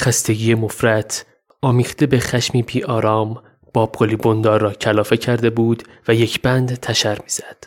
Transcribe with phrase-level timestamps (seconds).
[0.00, 1.26] خستگی مفرت
[1.62, 3.42] آمیخته به خشمی بی آرام
[3.74, 7.64] بابگلی بندار را کلافه کرده بود و یک بند تشر می‌زد.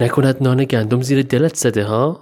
[0.00, 2.20] نکند نان گندم زیر دلت زده ها؟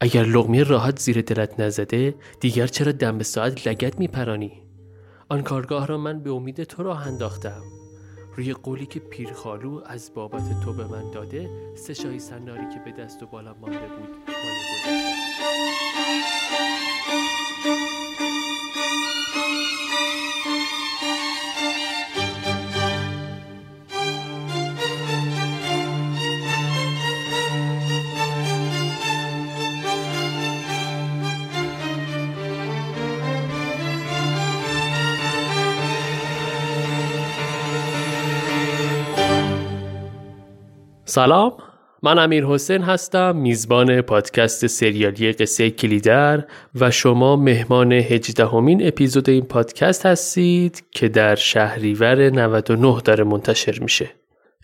[0.00, 4.62] اگر لغمی راحت زیر دلت نزده دیگر چرا دم به ساعت لگت میپرانی؟
[5.28, 7.62] آن کارگاه را من به امید تو راه انداختم
[8.36, 13.02] روی قولی که پیرخالو از بابت تو به من داده سه شاهی سناری که به
[13.02, 14.08] دست و بالم مانده بود
[41.08, 41.52] سلام
[42.02, 46.44] من امیر حسین هستم میزبان پادکست سریالی قصه کلیدر
[46.74, 54.10] و شما مهمان هجدهمین اپیزود این پادکست هستید که در شهریور 99 داره منتشر میشه.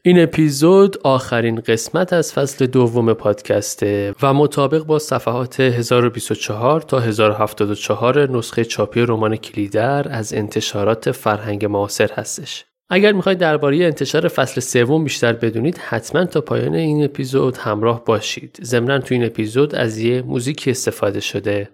[0.03, 8.31] این اپیزود آخرین قسمت از فصل دوم پادکسته و مطابق با صفحات 1024 تا 1074
[8.31, 12.65] نسخه چاپی رمان کلیدر از انتشارات فرهنگ معاصر هستش.
[12.95, 18.59] اگر می‌خواید درباره انتشار فصل سوم بیشتر بدونید حتما تا پایان این اپیزود همراه باشید.
[18.65, 21.69] ضمنا تو این اپیزود از یه موزیکی استفاده شده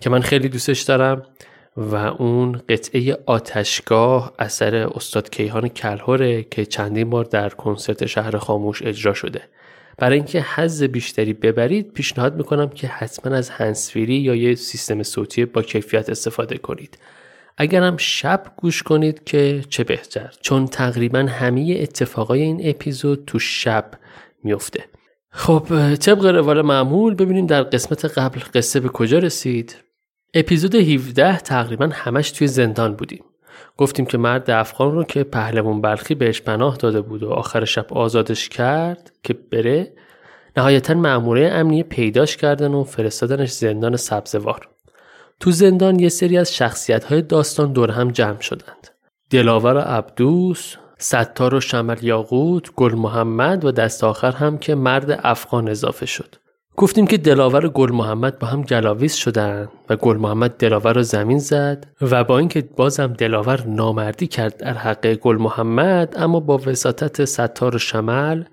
[0.00, 1.22] که من خیلی دوستش دارم
[1.76, 8.82] و اون قطعه آتشگاه اثر استاد کیهان کلهوره که چندین بار در کنسرت شهر خاموش
[8.82, 9.42] اجرا شده.
[9.98, 15.44] برای اینکه حز بیشتری ببرید پیشنهاد می‌کنم که حتما از هنسفیری یا یه سیستم صوتی
[15.44, 16.98] با کیفیت استفاده کنید.
[17.56, 23.90] اگرم شب گوش کنید که چه بهتر چون تقریبا همه اتفاقای این اپیزود تو شب
[24.44, 24.84] میفته.
[25.30, 29.76] خب طبق روال معمول ببینیم در قسمت قبل قصه به کجا رسید.
[30.34, 33.24] اپیزود 17 تقریبا همش توی زندان بودیم.
[33.76, 37.92] گفتیم که مرد افغان رو که پهلوان بلخی بهش پناه داده بود و آخر شب
[37.92, 39.92] آزادش کرد که بره
[40.56, 44.68] نهایتا مأموره امنیه پیداش کردن و فرستادنش زندان سبزوار.
[45.40, 48.88] تو زندان یه سری از شخصیت های داستان دور هم جمع شدند.
[49.30, 55.68] دلاور عبدوس، ستار و شمل یاقوت، گل محمد و دست آخر هم که مرد افغان
[55.68, 56.36] اضافه شد.
[56.76, 61.02] گفتیم که دلاور و گل محمد با هم گلاویز شدند و گل محمد دلاور رو
[61.02, 66.60] زمین زد و با اینکه بازم دلاور نامردی کرد در حق گل محمد اما با
[66.66, 68.44] وساطت ستار و شمل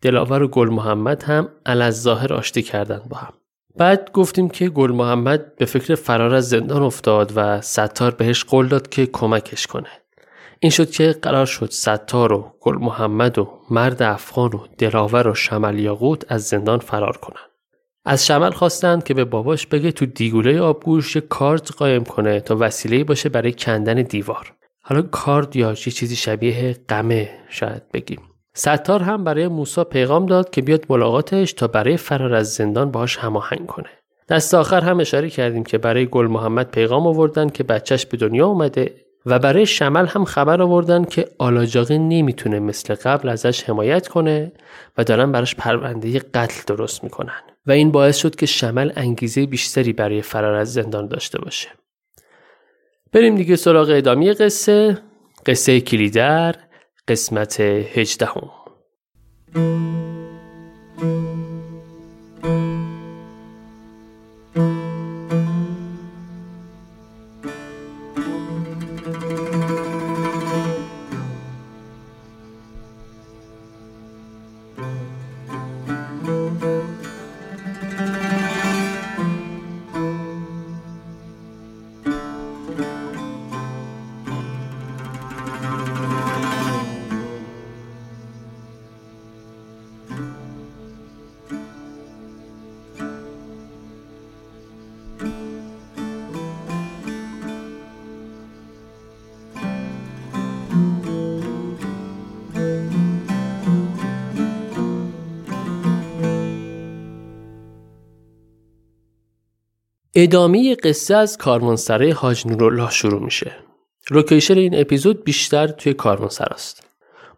[0.00, 3.32] دلاور و گل محمد هم علاز ظاهر آشتی کردند با هم.
[3.76, 8.68] بعد گفتیم که گل محمد به فکر فرار از زندان افتاد و ستار بهش قول
[8.68, 9.88] داد که کمکش کنه.
[10.60, 15.34] این شد که قرار شد ستار و گل محمد و مرد افغان و دلاور و
[15.34, 17.42] شمل یاقوت از زندان فرار کنن.
[18.04, 22.56] از شمل خواستند که به باباش بگه تو دیگوله آبگوش یه کارت قایم کنه تا
[22.60, 24.52] وسیله باشه برای کندن دیوار.
[24.82, 28.31] حالا کارد یا چیزی شبیه قمه شاید بگیم.
[28.54, 33.16] ستار هم برای موسا پیغام داد که بیاد ملاقاتش تا برای فرار از زندان باهاش
[33.16, 33.88] هماهنگ کنه.
[34.28, 38.46] دست آخر هم اشاره کردیم که برای گل محمد پیغام آوردن که بچهش به دنیا
[38.46, 38.94] اومده
[39.26, 44.52] و برای شمل هم خبر آوردن که آلاجاقی نمی‌تونه مثل قبل ازش حمایت کنه
[44.98, 49.92] و دارن براش پرونده قتل درست می‌کنن و این باعث شد که شمل انگیزه بیشتری
[49.92, 51.68] برای فرار از زندان داشته باشه.
[53.12, 54.98] بریم دیگه سراغ ادامه قصه
[55.46, 56.54] قصه کلیدر
[57.08, 58.50] قسمت هجدهم.
[110.14, 113.52] ادامه قصه از کاروانسرای حاج نورالله شروع میشه.
[114.10, 116.86] لوکیشن این اپیزود بیشتر توی کاروانسراست.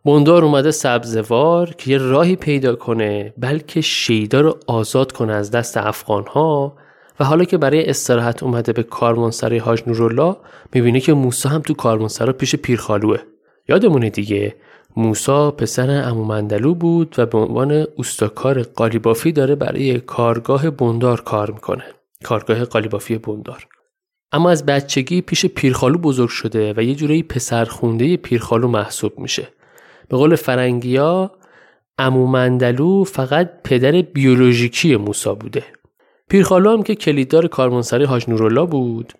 [0.05, 5.77] بندار اومده سبزوار که یه راهی پیدا کنه بلکه شیدا رو آزاد کنه از دست
[5.77, 6.77] افغانها
[7.21, 10.37] و حالا که برای استراحت اومده به کاروانسرای حاج نورالله
[10.73, 13.19] می‌بینه که موسا هم تو کاروانسرا پیش پیرخالوه.
[13.69, 14.55] یادمونه دیگه
[14.97, 21.85] موسا پسر امومندلو بود و به عنوان اوستاکار قالیبافی داره برای کارگاه بندار کار می‌کنه.
[22.25, 23.67] کارگاه قالیبافی بوندار.
[24.33, 29.49] اما از بچگی پیش پیرخالو بزرگ شده و یه جورایی پسر خونده پیرخالو محسوب میشه.
[30.09, 31.33] به قول فرنگیا
[31.99, 35.65] امومندلو فقط پدر بیولوژیکی موسا بوده.
[36.29, 39.13] پیرخالو هم که کلیددار کارمانسرای حاج نورالله بود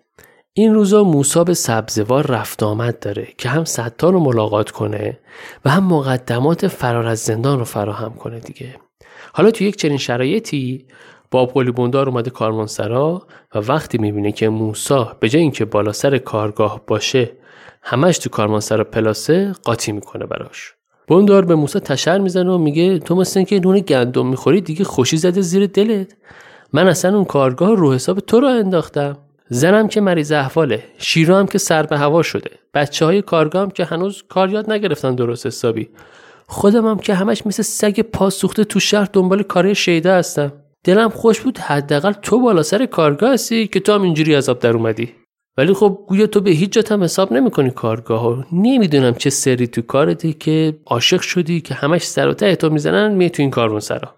[0.53, 5.19] این روزا موسا به سبزوار رفت آمد داره که هم ستار رو ملاقات کنه
[5.65, 8.75] و هم مقدمات فرار از زندان رو فراهم کنه دیگه.
[9.33, 10.85] حالا تو یک چنین شرایطی
[11.35, 13.21] با قلی بندار اومده کارمانسرا
[13.55, 17.31] و وقتی می‌بینه که موسا به جای اینکه بالا سر کارگاه باشه
[17.81, 20.73] همش تو کارمانسرا پلاسه قاطی می‌کنه براش.
[21.07, 25.17] بندار به موسا تشر می‌زنه و میگه تو مثل که نون گندم می‌خوری دیگه خوشی
[25.17, 26.15] زده زیر دلت.
[26.73, 29.17] من اصلا اون کارگاه رو حساب تو رو انداختم.
[29.49, 32.51] زنم که مریض احواله شیرو هم که سر به هوا شده.
[32.73, 35.89] بچه های کارگاه هم که هنوز کار یاد نگرفتن درست حسابی.
[36.47, 40.53] خودم هم که همش مثل سگ پاسوخته تو شهر دنبال کار شیده هستم.
[40.85, 44.73] دلم خوش بود حداقل تو بالا سر کارگاه هستی که تو هم اینجوری عذاب در
[44.73, 45.13] اومدی.
[45.57, 49.67] ولی خب گویا تو به هیچ جات هم حساب نمی‌کنی کارگاه ها نمی‌دونم چه سری
[49.67, 53.51] تو کارتی که عاشق شدی که همش سر و ته تو می‌زنن می تو این
[53.51, 54.15] کارون سرا.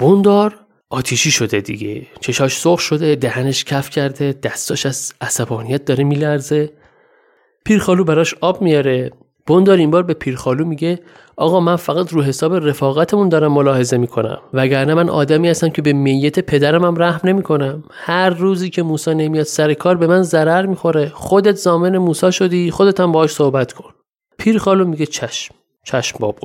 [0.00, 0.54] بوندار
[0.90, 2.06] آتیشی شده دیگه.
[2.20, 6.72] چشاش سرخ شده دهنش کف کرده دستاش از عصبانیت داره میلرزه.
[7.64, 9.10] پیرخالو براش آب میاره.
[9.48, 10.98] بندار این بار به پیرخالو میگه
[11.36, 15.92] آقا من فقط رو حساب رفاقتمون دارم ملاحظه می‌کنم وگرنه من آدمی هستم که به
[15.92, 17.84] میت پدرم هم رحم نمی‌کنم.
[17.90, 21.08] هر روزی که موسا نمیاد سر کار به من ضرر می‌خوره.
[21.14, 23.90] خودت زامن موسا شدی خودت هم باهاش صحبت کن.
[24.38, 25.54] پیرخالو میگه چشم
[25.84, 26.38] چشم باب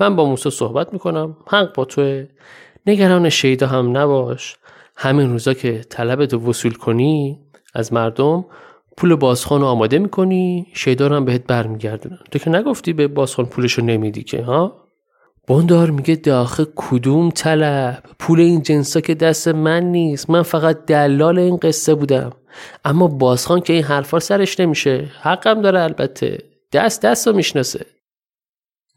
[0.00, 2.26] من با موسا صحبت می‌کنم حق با توه.
[2.86, 4.56] نگران شیدا هم نباش.
[4.96, 7.38] همین روزا که طلبت وصول کنی
[7.74, 8.44] از مردم
[8.96, 13.82] پول بازخان رو آماده می‌کنی؟ شیدا هم بهت برمیگردونن تو که نگفتی به بازخان پولشو
[13.82, 14.86] نمیدی که ها؟
[15.48, 20.30] بندار میگه داخل کدوم طلب؟ پول این جنسا که دست من نیست.
[20.30, 22.32] من فقط دلال این قصه بودم.
[22.84, 25.10] اما بازخان که این حرفا سرش نمیشه.
[25.20, 26.38] حقم داره البته.
[26.72, 27.86] دست دست رو می‌شناسه.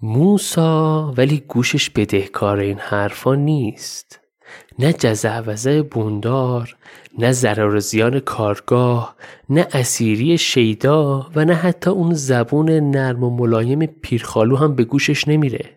[0.02, 4.19] موسا ولی گوشش بدهکار این حرفا نیست.
[4.80, 6.76] نه جزعوزه بوندار
[7.18, 9.16] نه ضرر زیان کارگاه
[9.50, 15.28] نه اسیری شیدا و نه حتی اون زبون نرم و ملایم پیرخالو هم به گوشش
[15.28, 15.70] نمیره.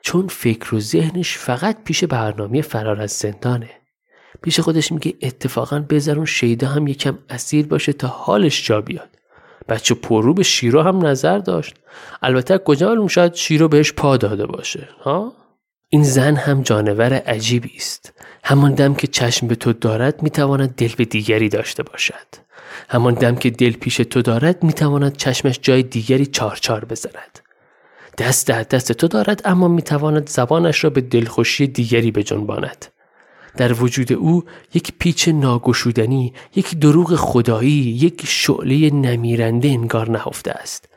[0.00, 3.70] چون فکر و ذهنش فقط پیش برنامه فرار از زندانه.
[4.42, 9.08] پیش خودش میگه اتفاقا بذارون شیدا هم یکم اسیر باشه تا حالش جا بیاد.
[9.68, 11.74] بچه پرو به شیرو هم نظر داشت.
[12.22, 15.45] البته کجا معلوم شاید شیرو بهش پا داده باشه ها؟
[15.88, 18.12] این زن هم جانور عجیبی است.
[18.44, 22.26] همان دم که چشم به تو دارد می‌تواند دل به دیگری داشته باشد.
[22.88, 27.38] همان دم که دل پیش تو دارد می‌تواند چشمش جای دیگری چارچار بزند.
[28.18, 32.86] دست در دست تو دارد اما می‌تواند زبانش را به دلخوشی دیگری بجنباند.
[33.56, 34.44] در وجود او
[34.74, 40.88] یک پیچ ناگشودنی یک دروغ خدایی یک شعله نمیرنده انگار نهفته است.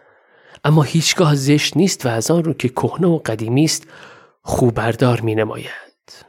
[0.64, 3.88] اما هیچگاه زشت نیست و از آن رو که کهنه و قدیمی است
[4.50, 6.26] خوبردار می نماید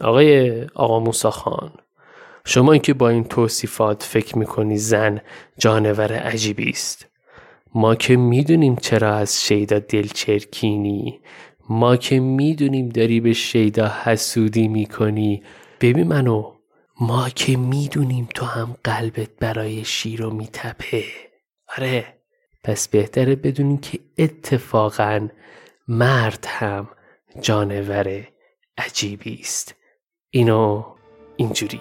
[0.00, 1.72] آقای آقا موسا خان
[2.44, 5.20] شما که با این توصیفات فکر می‌کنی زن
[5.58, 7.06] جانور عجیبی است.
[7.74, 11.20] ما که می‌دونیم چرا از شیدا دلچرکینی
[11.68, 15.42] ما که می‌دونیم داری به شیدا حسودی می‌کنی.
[15.80, 16.52] ببین منو
[17.00, 21.04] ما که می‌دونیم تو هم قلبت برای شیرو میتپه.
[21.78, 22.04] آره
[22.64, 25.28] پس بهتره بدونیم که اتفاقا
[25.88, 26.88] مرد هم
[27.40, 28.28] جانور
[28.78, 29.74] عجیبی است.
[30.30, 30.84] اینو
[31.36, 31.80] اینجوری.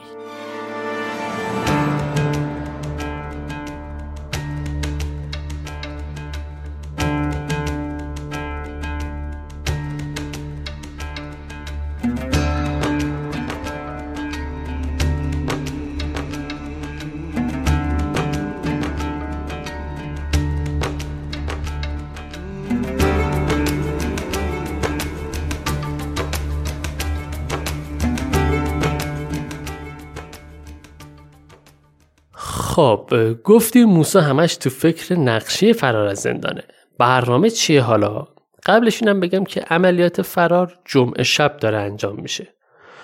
[32.82, 36.64] خب گفتیم موسا همش تو فکر نقشه فرار از زندانه.
[36.98, 38.28] برنامه چیه حالا؟
[38.66, 42.48] قبلش اینم بگم که عملیات فرار جمعه شب داره انجام میشه.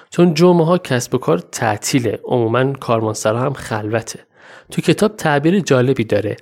[0.10, 2.20] چون جمعه ها کسب و کار تعطیله.
[2.24, 4.20] عموما کارمانسرا هم خلوته.
[4.72, 6.36] تو کتاب تعبیر جالبی داره.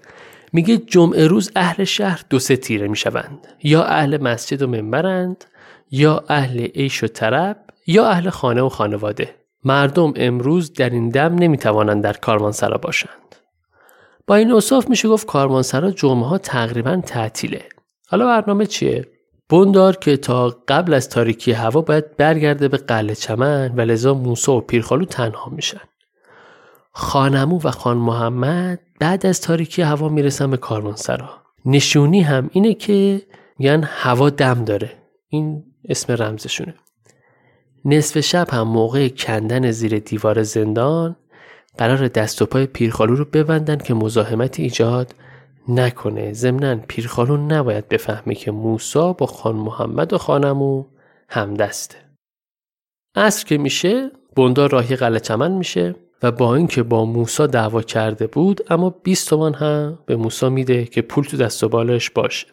[0.53, 3.47] میگه جمعه روز اهل شهر دو سه تیره می‌شوند.
[3.63, 5.45] یا اهل مسجد و منبرند
[5.91, 9.44] یا اهل عیش و طرب یا اهل خانه و خانواده.
[9.65, 13.35] مردم امروز در این دم نمی‌توانند در کاروانسرا باشند.
[14.27, 17.61] با این اصاف میشه گفت کاروانسرا جمعه ها تقریبا تعطیله.
[18.07, 19.07] حالا برنامه چیه؟
[19.49, 24.53] بندار که تا قبل از تاریکی هوا باید برگرده به قله چمن و لذا موسا
[24.55, 25.81] و پیرخالو تنها میشن.
[26.91, 31.29] خانمو و خان محمد بعد از تاریکی هوا می‌رسن به کاروانسرا
[31.65, 33.21] نشونی هم اینه که
[33.59, 34.91] میگن هوا دم داره
[35.29, 36.75] این اسم رمزشونه
[37.85, 41.15] نصف شب هم موقع کندن زیر دیوار زندان
[41.77, 45.15] قرار دست و پای پیرخالو رو ببندن که مزاحمت ایجاد
[45.67, 46.33] نکنه.
[46.33, 50.85] ضمنا پیرخالو نباید بفهمه که موسا با خان محمد و خانمو
[51.29, 51.95] همدسته
[53.15, 58.27] عصر که میشه بندار راهی قلعه چمن میشه و با اینکه با موسا دعوا کرده
[58.27, 62.47] بود اما 20 تومان هم به موسا میده که پول تو دست و بالش باشه.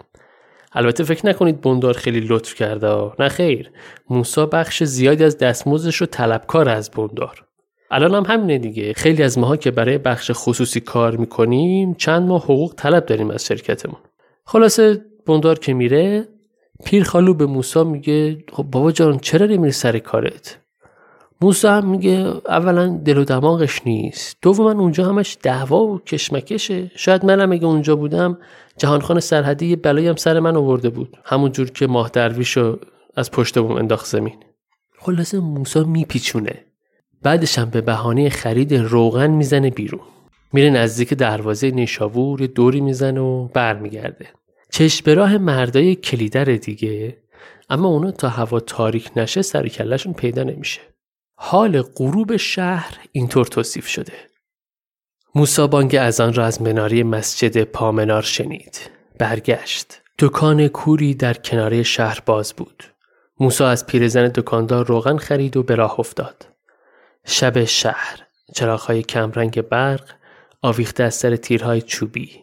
[0.74, 3.70] البته فکر نکنید بندار خیلی لطف کرده نه خیر.
[4.10, 7.44] موسا بخش زیادی از دستمزدش رو طلبکار از بندار.
[7.90, 8.92] الان هم همینه دیگه.
[8.92, 13.46] خیلی از ماها که برای بخش خصوصی کار می‌کنیم چند ماه حقوق طلب داریم از
[13.46, 14.00] شرکتمون.
[14.44, 16.28] خلاصه بندار که میره
[16.84, 20.61] پیر خالو به موسا میگه خب بابا جان چرا نمیری سر کارت؟
[21.42, 24.36] موسا هم میگه اولا دل و دماغش نیست.
[24.42, 26.90] دوما اونجا همش دعوا و کشمکشه.
[26.96, 28.38] شاید منم اگه اونجا بودم
[28.78, 31.16] جهانخان سرحدی یه بلایی سر من آورده بود.
[31.24, 32.78] همون جور که ماه درویشو
[33.16, 34.34] از پشت بوم انداخت زمین.
[34.98, 36.64] خلاصه موسا میپیچونه.
[37.22, 40.00] بعدش هم به بهانه خرید روغن می‌زنه بیرون.
[40.52, 44.26] میره نزدیک دروازه نیشابور یه دوری می‌زنه و برمیگرده.
[44.70, 47.16] چشم به راه مردای کلیدر دیگه
[47.70, 50.80] اما اونا تا هوا تاریک نشه سر کلشون پیدا نمیشه.
[51.34, 54.12] حال غروب شهر اینطور توصیف شده.
[55.34, 58.90] موسا بانگ از آن را از مناری مسجد پامنار شنید.
[59.18, 60.02] برگشت.
[60.18, 62.84] دکان کوری در کناره شهر باز بود.
[63.40, 66.48] موسا از پیرزن دکاندار روغن خرید و به راه افتاد.
[67.26, 70.04] شب شهر چراغهای کمرنگ برق
[70.62, 72.40] آویخته از سر تیرهای چوبی.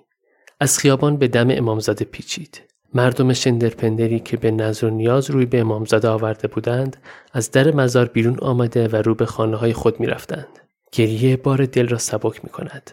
[0.59, 2.68] از خیابان به دم امامزاده پیچید.
[2.93, 6.97] مردم شندرپندری که به نظر و نیاز روی به امامزاده آورده بودند
[7.33, 10.59] از در مزار بیرون آمده و رو به خانه های خود می رفتند.
[10.91, 12.91] گریه بار دل را سبک می کند.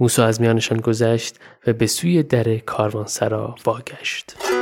[0.00, 4.55] موسا از میانشان گذشت و به سوی در کاروانسرا واگشت.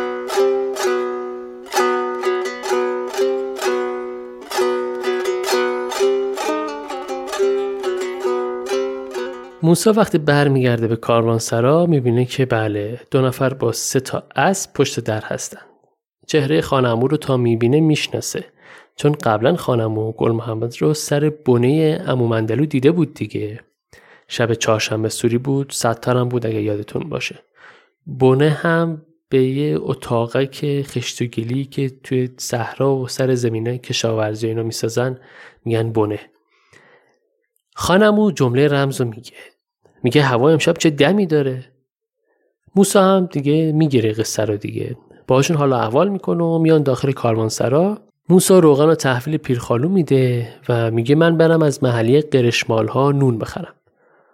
[9.64, 15.00] موسا وقتی برمیگرده به کاروانسرا می‌بینه که بله دو نفر با سه تا اسب پشت
[15.00, 15.60] در هستن.
[16.26, 18.44] چهره خانمو رو تا می‌بینه می‌شناسه
[18.96, 23.60] چون قبلا خانمو گل محمد رو سر بنه امومندلو دیده بود دیگه.
[24.28, 27.38] شب چهارشنبه سوری بود ستار هم بود اگه یادتون باشه.
[28.06, 33.78] بنه هم به یه اتاقه که خشت و گلی که توی صحرا و سر زمینه
[33.78, 35.20] کشاورزی اینا می‌سازن
[35.64, 36.20] میگن بنه.
[37.74, 39.32] خانمو جمله رمز رو میگه
[40.04, 41.64] میگه هوا امشب چه دمی داره؟
[42.76, 44.96] موسا هم دیگه می‌گیره قصه رو دیگه.
[45.28, 47.98] باشون حالا احوال می‌کنه و میان داخل کاروانسرا.
[48.28, 53.38] موسا روغن و تحویل پیرخالو میده و میگه من برم از محلی قرشمال ها نون
[53.38, 53.74] بخرم.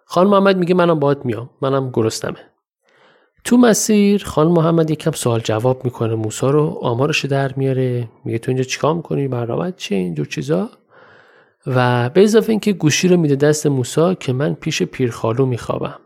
[0.04, 1.50] خان محمد میگه منم باید میام.
[1.62, 2.38] منم گرسنمه.
[3.44, 6.78] تو مسیر خان محمد یکم سوال جواب می‌کنه موسا رو.
[6.82, 8.08] آمارش در میاره.
[8.24, 10.70] میگه تو اینجا چیکار می‌کنی؟ برنامه چی؟ اینجور چیزا.
[11.66, 15.98] و به اضافه اینکه گوشی رو میده دست موسا که من پیش پیرخالو میخوابم.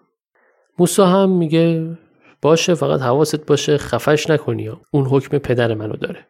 [0.78, 1.96] موسا هم میگه
[2.42, 6.26] باشه فقط حواست باشه خفش نکنی اون حکم پدر منو داره.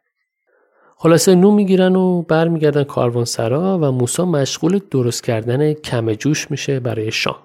[0.96, 6.80] خلاصه نو می‌گیرن و برمیگردن کاروان سرا و موسا مشغول درست کردن کم جوش میشه
[6.80, 7.36] برای شام.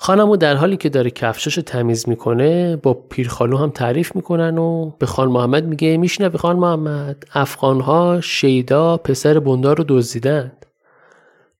[0.00, 5.06] خانمو در حالی که داره کفشاشو تمیز می‌کنه با پیرخالو هم تعریف می‌کنن و به
[5.06, 10.66] خان محمد میگه میشنوی خان محمد؟ افغانها شیدا پسر بندار رو دزدیدند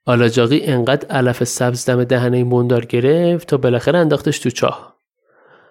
[0.07, 4.95] آلاجاقی انقدر علف سبز دم دهنه بندار گرفت تا بالاخره انداختش تو چاه.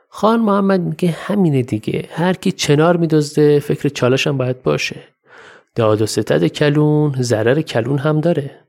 [0.10, 4.96] خان محمد میگه همینه دیگه هر کی چنار میدزده فکر چالش هم باید باشه.
[5.76, 8.67] داد و ستد کلون ضرر کلون هم داره.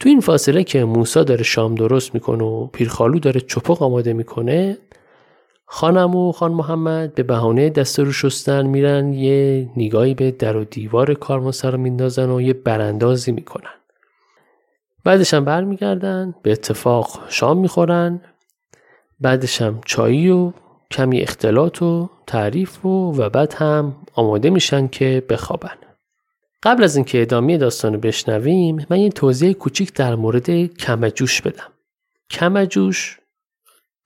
[0.00, 4.78] تو این فاصله که موسا داره شام درست می‌کنه و پیرخالو داره چپق آماده می‌کنه
[5.66, 10.64] خانم و خان محمد به بهانه دست رو شستن میرن یه نگاهی به در و
[10.64, 13.70] دیوار کارمانسرا رو میندازن و یه براندازی می‌کنن.
[15.04, 18.20] بعدش هم برمیگردن به اتفاق شام می‌خورن
[19.20, 20.52] بعدش هم چایی و
[20.90, 25.85] کمی اختلاط و تعریف و و بعد هم آماده میشن که بخوابن.
[26.66, 31.72] قبل از اینکه ادامه داستان رو بشنویم من یه توضیح کوچیک در مورد کمجوش بدم.
[32.30, 33.18] کمجوش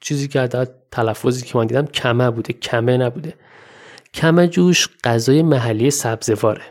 [0.00, 3.34] چیزی که عدد تلفظی که من دیدم کمه بوده کمه نبوده.
[4.14, 6.62] کمجوش غذای محلی سبزواره.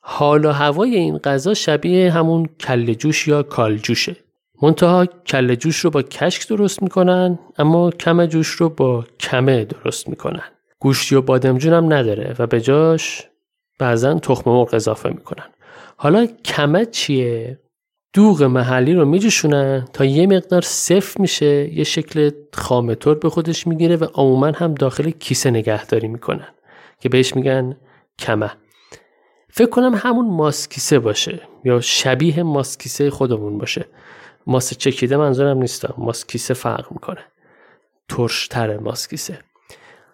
[0.00, 4.16] حال و هوای این غذا شبیه همون کله جوش یا کالجوشه.
[4.62, 10.08] منتها کله جوش رو با کشک درست می‌کنن اما کم جوش رو با کمه درست
[10.08, 10.48] می‌کنن.
[10.78, 13.22] گوشتی و بادمجون هم نداره و به جاش
[13.78, 15.46] بعضا تخم مرغ اضافه می‌کنن.
[15.96, 17.60] حالا کمه چیه؟
[18.12, 23.96] دوغ محلی رو میجوشونن تا یه مقدار صف میشه یه شکل خامتور به خودش می‌گیره
[23.96, 26.48] و عموما هم داخل کیسه نگهداری می‌کنن
[27.00, 27.76] که بهش میگن
[28.18, 28.50] کمه.
[29.50, 33.86] فکر کنم همون ماسکیسه باشه یا شبیه ماسکیسه خودمون باشه.
[34.46, 37.24] ماست چکیده منظورم نیستم ماسکیسه فرق می‌کنه.
[38.08, 39.38] ترشتر ماسکیسه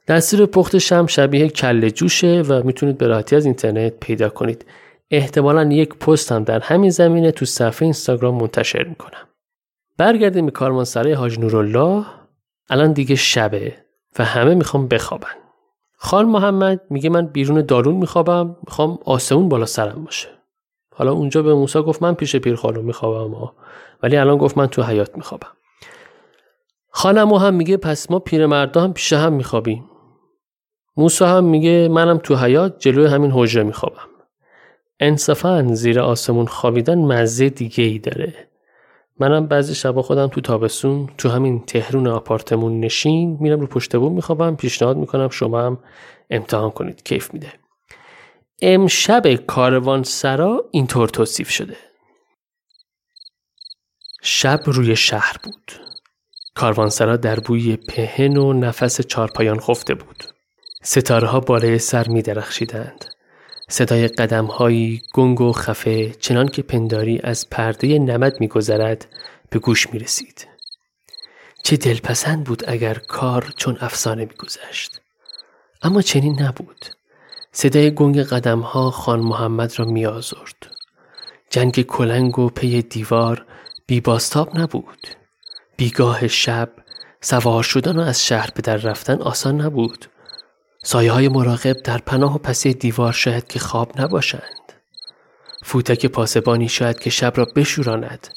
[0.09, 4.67] دستور پختش هم شبیه کله جوشه و می‌تونید به راحتی از اینترنت پیدا کنید.
[5.11, 9.29] احتمالا یک پست هم در همین زمینه تو صفحه اینستاگرام منتشر می‌کنم.
[9.99, 12.05] برگردیم به کارمانسرای حاج نورالله.
[12.71, 13.75] الان دیگه شبه
[14.19, 15.35] و همه می‌خوام بخوابن.
[15.97, 20.29] خان محمد میگه من بیرون دارون میخوابم می‌خوام آسمون بالا سرم باشه.
[20.95, 23.51] حالا اونجا به موسی گفت من پیش پیر خانم میخوابم
[24.03, 25.49] ولی الان گفت من تو حیات میخوابم.
[26.91, 29.85] خانمو هم میگه پس ما پیرمردا هم پیش هم میخوابیم.
[30.97, 34.09] موسی هم میگه منم تو حیات جلوی همین حجره میخوابم.
[35.01, 38.49] انصافا زیر آسمون خوابیدن مزه دیگه ای داره.
[39.19, 44.13] منم بعضی شبا خودم تو تابستون تو همین تهرون آپارتمون نشین میرم رو پشت بوم
[44.13, 45.79] میخوابم پیشنهاد می‌کنم شما هم
[46.31, 47.53] امتحان کنید کیف میده.
[48.63, 51.77] امشب کاروان سرا اینطور توصیف شده.
[54.23, 55.73] شب روی شهر بود.
[56.55, 60.32] کاروانسرا در بوی پهن و نفس چارپایان خفته بود.
[60.83, 63.05] ستاره ها بالای سر می درخشیدند
[63.69, 69.07] صدای قدمهایی گنگ و خفه چنان که پنداری از پرده نمد میگذرد
[69.51, 70.47] به گوش می رسید.
[71.63, 75.01] چه دلپسند بود اگر کار چون افسانه میگذشت.
[75.83, 76.87] اما چنین نبود.
[77.53, 80.71] صدای گنگ قدمها خان محمد را می آزرد.
[81.51, 83.47] جنگ کلنگ و پی دیوار
[83.87, 85.07] بیباستاب نبود.
[85.77, 86.71] بیگاه شب
[87.21, 90.07] سوار شدن و از شهر به در رفتن آسان نبود.
[90.85, 94.73] سایه های مراقب در پناه و پسی دیوار شاید که خواب نباشند.
[95.65, 98.29] فوتک پاسبانی شاید که شب را بشوراند.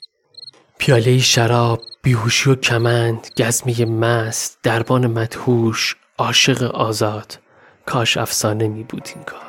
[0.78, 7.40] پیاله شراب، بیهوشی و کمند، گزمی مست، دربان مدهوش، عاشق آزاد،
[7.86, 9.45] کاش افسانه می بود این کار.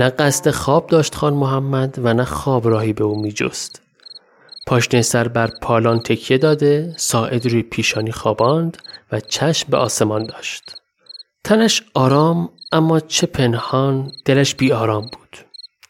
[0.00, 3.82] نه قصد خواب داشت خان محمد و نه خواب راهی به او می جست.
[4.66, 8.78] پاشنه سر بر پالان تکیه داده ساعد روی پیشانی خواباند
[9.12, 10.76] و چشم به آسمان داشت.
[11.44, 15.36] تنش آرام اما چه پنهان دلش بی آرام بود.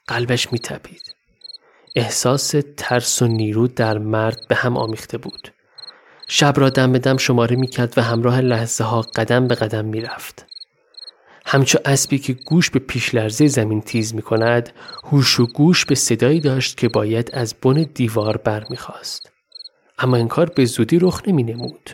[0.06, 1.14] قلبش می تبید.
[1.96, 5.52] احساس ترس و نیرو در مرد به هم آمیخته بود.
[6.28, 9.84] شب را دم به دم شماره می کرد و همراه لحظه ها قدم به قدم
[9.84, 10.39] می رفت.
[11.52, 14.72] همچو اسبی که گوش به پیش لرزه زمین تیز می کند
[15.04, 19.32] هوش و گوش به صدایی داشت که باید از بن دیوار بر می خواست.
[19.98, 21.90] اما این کار به زودی رخ نمی نمود.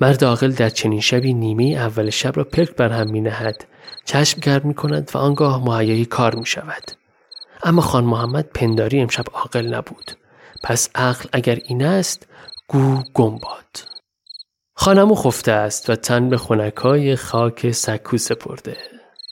[0.00, 3.64] مرد عاقل در چنین شبی نیمه اول شب را پلک بر هم می نهد
[4.04, 6.90] چشم گرم می کند و آنگاه مهیای کار می شود.
[7.62, 10.12] اما خان محمد پنداری امشب عاقل نبود.
[10.64, 12.26] پس عقل اگر این است
[12.66, 13.97] گو گم باد.
[14.80, 18.76] خانمو خفته است و تن به خونکای خاک سکو سپرده.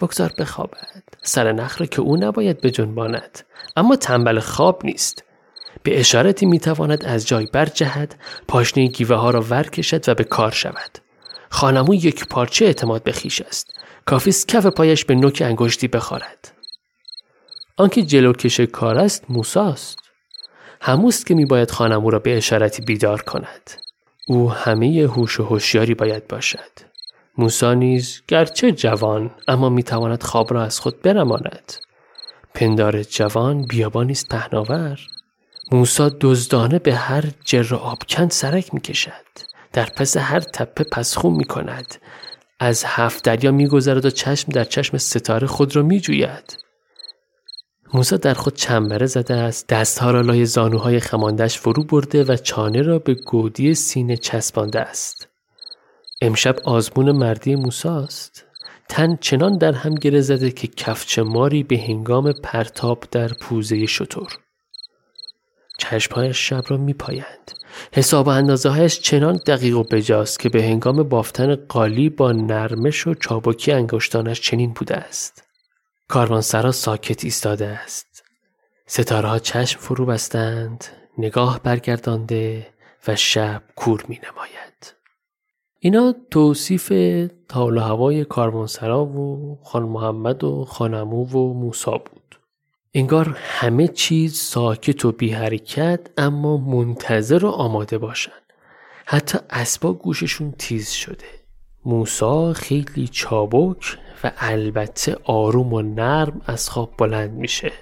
[0.00, 1.02] بگذار بخوابد.
[1.22, 3.38] سر نخره که او نباید بجنباند.
[3.76, 5.24] اما تنبل خواب نیست.
[5.82, 8.14] به اشارتی می‌تواند از جای برجهد
[8.48, 10.98] پاشنه گیوه ها را ور کشد و به کار شود.
[11.50, 13.66] خانمو یک پارچه اعتماد به خیش است.
[14.06, 16.52] کافیست کف پایش به نوک انگشتی بخارد
[17.76, 19.98] آنکه جلوکش کار است موساست.
[20.80, 23.85] هموست که میباید خانمو را به اشارتی بیدار کند.
[24.28, 26.72] او همه هوش و هوشیاری باید باشد.
[27.38, 31.72] موسا نیز گرچه جوان اما می‌تواند خواب را از خود برماند.
[32.54, 35.00] پندار جوان بیابانی است پهناور.
[35.72, 39.26] موسا دزدانه به هر جر آبکند سرک می‌کشد.
[39.72, 41.94] در پس هر تپه پسخون می‌کند.
[42.60, 46.56] از هفت دریا میگذرد و چشم در چشم ستاره خود را میجوید.
[47.96, 52.82] موسا در خود چنبره زده است دستها را لای زانوهای خماندش فرو برده و چانه
[52.82, 55.28] را به گودی سینه چسبانده است.
[56.22, 58.44] امشب آزمون مردی موساست
[58.88, 64.38] تن چنان در هم گره زده که کفچ ماری به هنگام پرتاب در پوزه شطور
[65.78, 67.52] چشمهایش شب را میپایند.
[67.92, 73.06] حساب و اندازه هایش چنان دقیق و بجاست که به هنگام بافتن قالی با نرمش
[73.06, 75.45] و چابکی انگشتانش چنین بوده است.
[76.08, 78.24] کاروانسرا ساکت ایستاده است
[78.86, 80.84] ستاره ها چشم فرو بستند
[81.18, 82.66] نگاه برگردانده
[83.08, 84.94] و شب کور می نماید.
[85.78, 86.92] اینا توصیف
[87.48, 92.38] تاول هوای کاروانسرا و خان محمد و خانمو و موسا بود.
[92.94, 98.32] انگار همه چیز ساکت و بی حرکت اما منتظر و آماده باشن.
[99.06, 101.45] حتی اسبا گوششون تیز شده.
[101.86, 107.72] موسا خیلی چابک و البته آروم و نرم از خواب بلند میشه.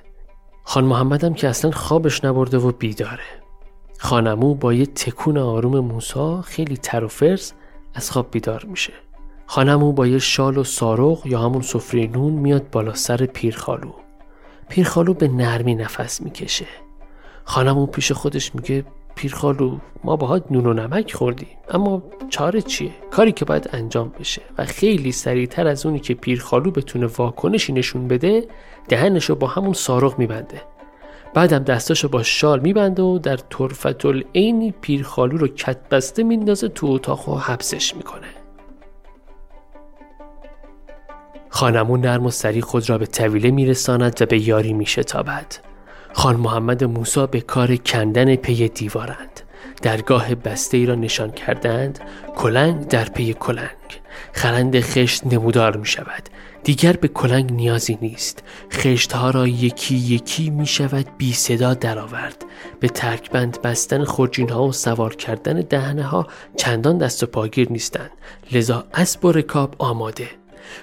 [0.65, 3.25] خان محمدم که اصلا خوابش نبرده و بیداره.
[3.99, 7.53] خانمو با یه تکون آروم موسا خیلی تر و فرز
[7.95, 8.93] از خواب بیدار میشه.
[9.47, 13.93] خانمو با یه شال و سارق یا همون سفره نون میاد بالا سر پیرخالو.
[14.69, 16.67] پیرخالو به نرمی نفس می‌کشه.
[17.45, 23.33] خانمو پیش خودش میگه پیرخالو ما باهات نون و نمک خوردیم اما چاره چیه؟ کاری
[23.33, 28.49] که باید انجام بشه و خیلی سریعتر از اونی که پیرخالو بتونه واکنشی نشون بده
[28.89, 30.63] دهنشو با همون سارق میبنده.
[31.35, 36.87] بعدم دستاشو با شال میبنده و در طرفت العینی پیرخالو رو کت بسته میندازه تو
[36.87, 38.27] اتاق و حبسش می‌کنه.
[41.49, 45.47] خانمون نرم و سریع خود را به طویله میرساند و به یاری میشتابد.
[46.17, 49.41] خان محمد و موسی به کار کندن پی دیوارند.
[49.83, 51.99] درگاه بسته ای را نشان کردند.
[52.37, 54.01] کلنگ در پی کلنگ.
[54.33, 56.23] خرند خشت نمودار می شود
[56.65, 58.43] دیگر به کلنگ نیازی نیست.
[58.73, 62.45] خشت ها را یکی یکی می شود بی صدا درآورد.
[62.81, 68.11] به ترکبند بستن خورجین ها و سوار کردن دهنه ها چندان دست و پاگیر نیستند.
[68.53, 70.29] لذا اسب و رکاب آماده.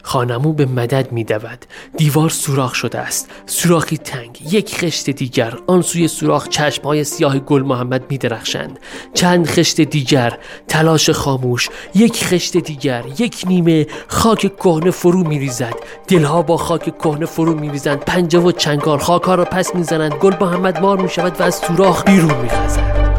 [0.03, 1.65] خان عمو به مدد می دود.
[1.97, 3.29] دیوار سوراخ شده است.
[3.45, 4.53] سوراخی تنگ.
[4.53, 5.53] یک خشت دیگر.
[5.67, 8.79] آن سوی سوراخ چشم های سیاه گل محمد می درخشند
[9.13, 10.37] چند خشت دیگر.
[10.67, 11.69] تلاش خاموش.
[11.95, 13.03] یک خشت دیگر.
[13.19, 15.75] یک نیمه خاک کهنه فرو می ریزد
[16.07, 19.83] دلها با خاک کهنه فرو می ریزند پنجه و چنگار خاک ها را پس می
[19.83, 23.10] زنند گل محمد مار می شود و از سوراخ بیرون می خزند.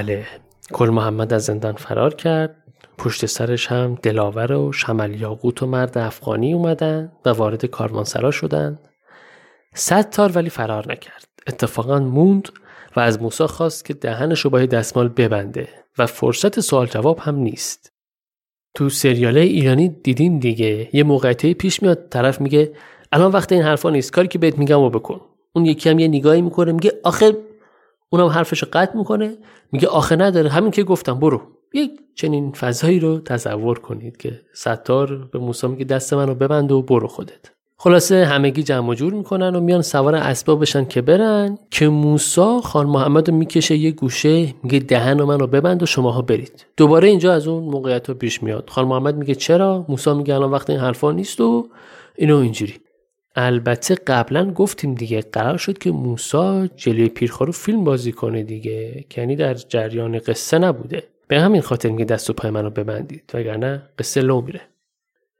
[0.00, 0.26] بله.
[0.72, 2.56] کل محمد از زندان فرار کرد.
[2.98, 8.78] پشت سرش هم دلاور و شمل یاقوت و مرد افغانی اومدن و وارد کاروانسرا شدن.
[9.74, 11.28] صد تار ولی فرار نکرد.
[11.46, 12.48] اتفاقا موند
[12.96, 17.36] و از موسا خواست که دهنش رو با دستمال ببنده و فرصت سوال جواب هم
[17.36, 17.92] نیست.
[18.74, 20.88] تو سریاله ایرانی دیدیم دیگه.
[20.92, 22.72] یه موقعیتی پیش میاد طرف میگه
[23.12, 24.12] الان وقت این حرفا نیست.
[24.12, 25.20] کاری که بهت میگم و بکن.
[25.52, 27.34] اون یکی هم یه نگاهی می‌کنه میگه آخر
[28.12, 29.36] اونم حرفش قطع می‌کنه.
[29.72, 31.40] میگه آخه نداره همین که گفتم برو.
[31.74, 36.82] یک چنین فضایی رو تصور کنید که ستار به موسی میگه دست منو ببند و
[36.82, 37.50] برو خودت.
[37.76, 42.86] خلاصه همگی جمع جور می‌کنن و میان سوار اسباب بشن که برن که موسا خان
[42.86, 46.66] محمد رو می‌کشه یه گوشه میگه دهن و منو ببند و شماها برید.
[46.76, 48.70] دوباره اینجا از اون موقعیت رو پیش میاد.
[48.70, 51.68] خان محمد میگه چرا؟ موسا میگه الان وقت این حرفا نیست و
[52.16, 52.74] اینو اینجوری.
[53.36, 59.36] البته قبلا گفتیم دیگه قرار شد که موسا جلوی پیرخارو فیلم بازی کنه دیگه یعنی
[59.36, 61.02] در جریان قصه نبوده.
[61.28, 64.60] به همین خاطر میگه دست و پای منو ببندید وگرنه قصه لو میره.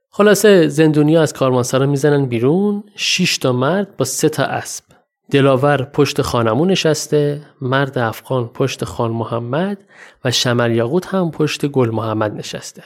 [0.09, 4.83] خلاصه زندونیا از کارمانسرا می‌زنن بیرون شش تا مرد با سه تا اسب.
[5.31, 9.77] دلاور پشت خانمون نشسته مرد افغان پشت خان محمد
[10.25, 12.83] و شمل یاقوت هم پشت گل محمد نشسته.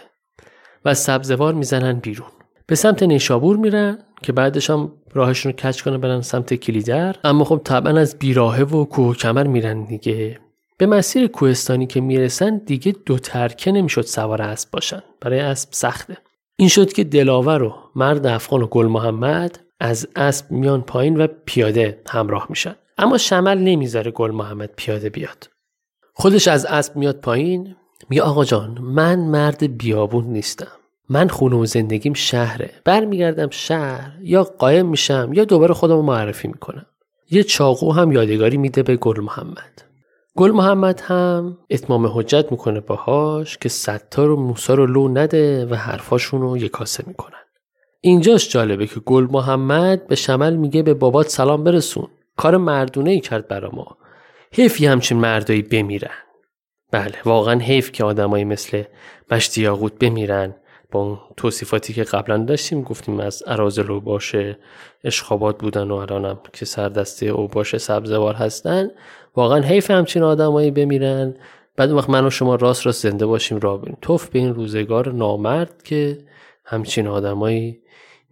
[0.86, 2.28] و سبزوار می‌زنن بیرون.
[2.68, 7.16] به سمت نیشابور میرن که بعدش هم راهشون رو کچ کنه برن سمت کلیدر.
[7.24, 10.40] اما خب طبعا از بیراهه و کوه کمر میرن دیگه.
[10.78, 15.02] به مسیر کوهستانی که می‌رسن دیگه دو ترکه نمی‌شد سوار اسب باشن.
[15.22, 16.18] برای اسب سخته.
[16.58, 21.28] این شد که دلاور و مرد افغان و گل محمد از اسب میان پایین و
[21.46, 22.76] پیاده همراه میشن.
[22.98, 25.50] اما شمل نمی‌ذاره گل محمد پیاده بیاد.
[26.14, 27.76] خودش از اسب میاد پایین.
[28.10, 30.72] میگه آقا جان من مرد بیابون نیستم.
[31.10, 32.70] من خونه و زندگیم شهره.
[32.86, 36.86] برمیگردم شهر یا قایم میشم یا دوباره خودم معرفی می‌کنم.
[37.32, 39.82] یه چاقو هم یادگاری میده به گل محمد.
[40.36, 45.76] گل محمد هم اتمام حجت می‌کنه باهاش که ستار و موسا رو لو نده و
[45.76, 47.40] حرفاشون رو یکاسه می‌کنن.
[48.02, 52.08] اینجاش جالبه که گل محمد به شمل میگه به بابات سلام برسون.
[52.38, 53.98] کار مردونه ای کرد برا ما.
[54.52, 56.16] حیفی همچین مردایی بمیرن.
[56.92, 58.84] بله واقعا حیف که آدمایی مثل
[59.32, 59.68] مشتی
[60.00, 60.56] بمیرن.
[60.96, 64.58] اون توصیفاتی که قبلا داشتیم گفتیم از ارازل و باشه
[65.04, 68.90] اشخابات بودن و الانم که سردسته او باشه سبزوار هستن.
[69.36, 71.36] واقعا حیف همچین آدمایی بمیرن.
[71.76, 73.98] بعد وقت من و شما راست راست زنده باشیم را بریم.
[74.02, 76.18] توف به این روزگار نامرد که
[76.66, 77.80] همچین آدمایی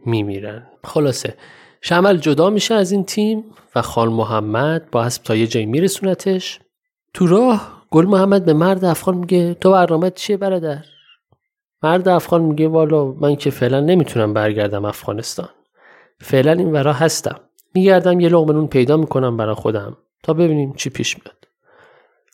[0.06, 0.68] میمیرن.
[0.84, 1.34] خلاصه
[1.82, 3.44] شمل جدا میشه از این تیم
[3.76, 6.60] و خال محمد با اسب تا یه جایی میرسونتش.
[7.14, 10.93] تو راه گل محمد به مرد افغان میگه تو برنامه چیه برادر؟
[11.84, 15.50] مرد افغان میگه والا من که فعلا نمی‌تونم برگردم افغانستان.
[16.22, 17.40] فعلا این ورا هستم.
[17.76, 21.48] میگردم یه لغمه نون پیدا می‌کنم برای خودم تا ببینیم چی پیش میاد.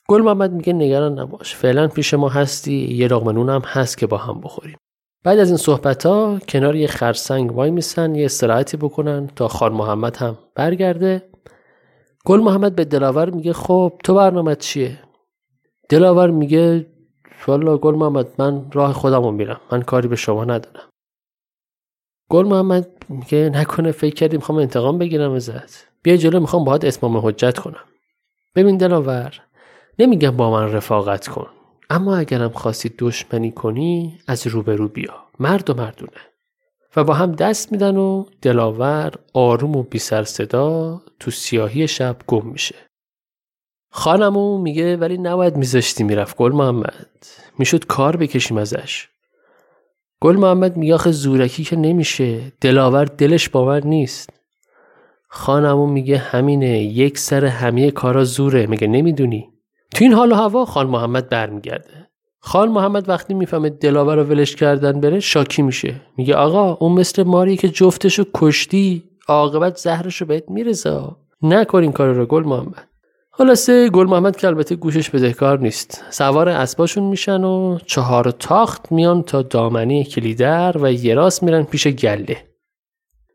[0.08, 1.54] گل محمد میگه نگران نباش.
[1.54, 4.76] فعلا پیش ما هستی یه لغمه نون هم هست که با هم بخوریم.
[5.24, 9.72] بعد از این صحبت ها کنار یه خرسنگ وای میسن یه استراحتی بکنن تا خان
[9.72, 11.22] محمد هم برگرده.
[12.24, 14.98] گل محمد به دلاور میگه خب تو برنامه چیه؟
[15.88, 16.86] دلاور میگه
[17.46, 20.88] والا گل محمد من راه خودم رو میرم من کاری به شما ندارم.
[22.30, 25.86] گل محمد میگه نکنه فکر کردی می‌خوام انتقام بگیرم ازت.
[26.02, 27.84] بیا جلو می‌خوام باهات اسمام حجت کنم.
[28.54, 29.40] ببین دلاور
[29.98, 31.46] نمیگم با من رفاقت کن.
[31.90, 35.14] اما اگرم خواستی دشمنی کنی از روبرو بیا.
[35.38, 36.20] مرد و مردونه.
[36.96, 42.16] و با هم دست میدن و دلاور آروم و بی سر صدا تو سیاهی شب
[42.26, 42.74] گم میشه.
[43.90, 46.36] خانمو میگه ولی نباید میذاشتی می‌رفت.
[46.36, 47.26] گل محمد.
[47.58, 49.08] می‌شد کار بکشیم ازش.
[50.20, 52.52] گل محمد میگه زورکی که نمیشه.
[52.60, 54.30] دلاور دلش باور نیست.
[55.28, 56.82] خانمو میگه همینه.
[56.82, 58.66] یک سر همه کارا زوره.
[58.66, 59.48] میگه نمی‌دونی؟
[59.94, 62.06] تو این حال و هوا خان محمد برمیگرده.
[62.40, 66.00] خان محمد وقتی می‌فهمه دلاور رو ولش کردن بره شاکی میشه.
[66.16, 71.00] میگه آقا اون مثل ماری که جفتشو کشتی عاقبت زهرشو بهت می‌رسه
[71.42, 72.89] نکن این کار رو گل محمد.
[73.32, 76.04] خلاصه گل محمد که البته گوشش بدهکار نیست.
[76.10, 81.86] سوار اسباشون میشن و چهار تاخت میان تا دامنه کلیدر و یه راست میرن پیش
[81.86, 82.36] گله.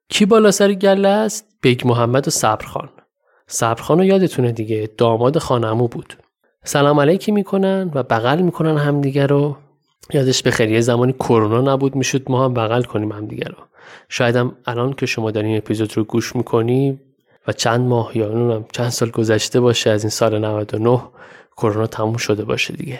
[0.09, 2.89] کی بالا سر گله است؟ بیگ محمد و صبرخان.
[3.47, 6.13] صبرخان رو یادتونه دیگه داماد خانمو بود.
[6.63, 9.57] سلام علیکی می‌کنن و بغل می‌کنن همدیگه رو.
[10.13, 13.57] یادش به خیریه زمانی کرونا نبود می‌شد ما هم بغل کنیم همدیگه رو.
[14.09, 16.99] شاید هم الان که شما در این اپیزود رو گوش می‌کنی
[17.47, 21.01] و چند ماه یا اونم چند سال گذشته باشه از این سال 99
[21.57, 22.99] کرونا تموم شده باشه دیگه.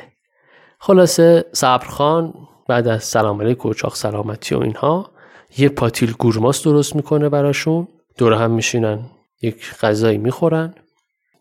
[0.80, 2.34] خلاصه صبرخان
[2.68, 5.10] بعد از سلام علیک و چاق سلامتی و اینها
[5.58, 7.88] یه پاتیل گورماس درست می‌کنه براشون.
[8.18, 9.00] دور هم میشینن
[9.42, 10.74] یک غذایی می‌خورن.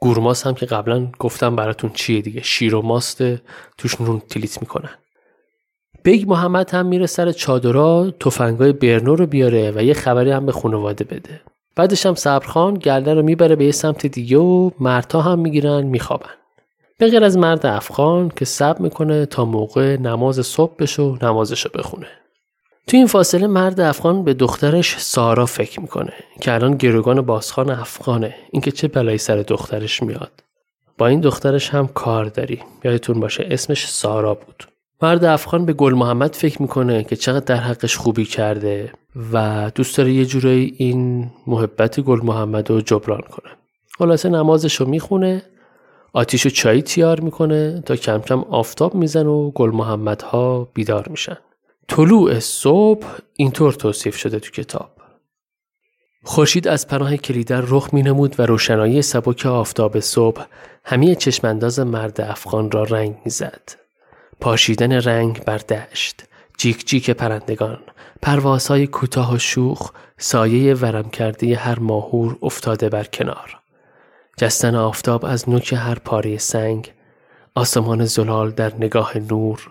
[0.01, 3.23] گورماس هم که قبلا گفتم براتون چیه دیگه شیر و ماست
[3.79, 4.91] توش نون تلیت می‌کنن.
[6.03, 10.53] بیگ محمد هم میره سر چادرها تفنگای برنو رو بیاره و یه خبری هم به
[10.53, 11.41] خانواده بده.
[11.77, 16.31] بعدش هم صبرخان گردن رو می‌بره به یه سمت دیگه و مردها هم می‌گیرن میخوابن.
[16.99, 21.69] به غیر از مرد افغان که صبر می‌کنه تا موقع نماز صبح بشه و نمازشو
[21.75, 22.07] بخونه.
[22.87, 28.35] تو این فاصله مرد افغان به دخترش سارا فکر می‌کنه که الان گروگان بازخان افغانه.
[28.53, 30.33] اینکه چه بلایی سر دخترش میاد.
[30.99, 34.65] با این دخترش هم کار داری یادتون باشه اسمش سارا بود.
[35.03, 38.93] مرد افغان به گل محمد فکر می‌کنه که چقدر در حقش خوبی کرده
[39.33, 43.53] و دوست داره یه جورایی این محبت گل محمد رو جبران کنه.
[43.99, 45.43] خلاصه نمازش رو می‌خونه
[46.13, 51.09] آتیش و چایی تیار می‌کنه تا کم کم آفتاب میزن و گل محمد ها بیدار
[51.09, 51.37] میشن.
[51.89, 54.91] طلوع صبح اینطور توصیف شده تو کتاب.
[56.25, 60.45] خورشید از پناه کلیدر رخ می نمود و روشنایی سبک آفتاب صبح
[60.85, 63.84] همه چشمانداز مرد افغان را رنگ می‌زد.
[64.41, 66.25] پاشیدن رنگ بر دشت،
[66.59, 67.81] جیک جیک پرندگان،
[68.23, 73.59] پروازهای کوتاه و شوخ، سایه ورم کرده هر ماهور افتاده بر کنار.
[74.37, 76.93] جستن آفتاب از نوک هر پاره سنگ،
[77.55, 79.71] آسمان زلال در نگاه نور،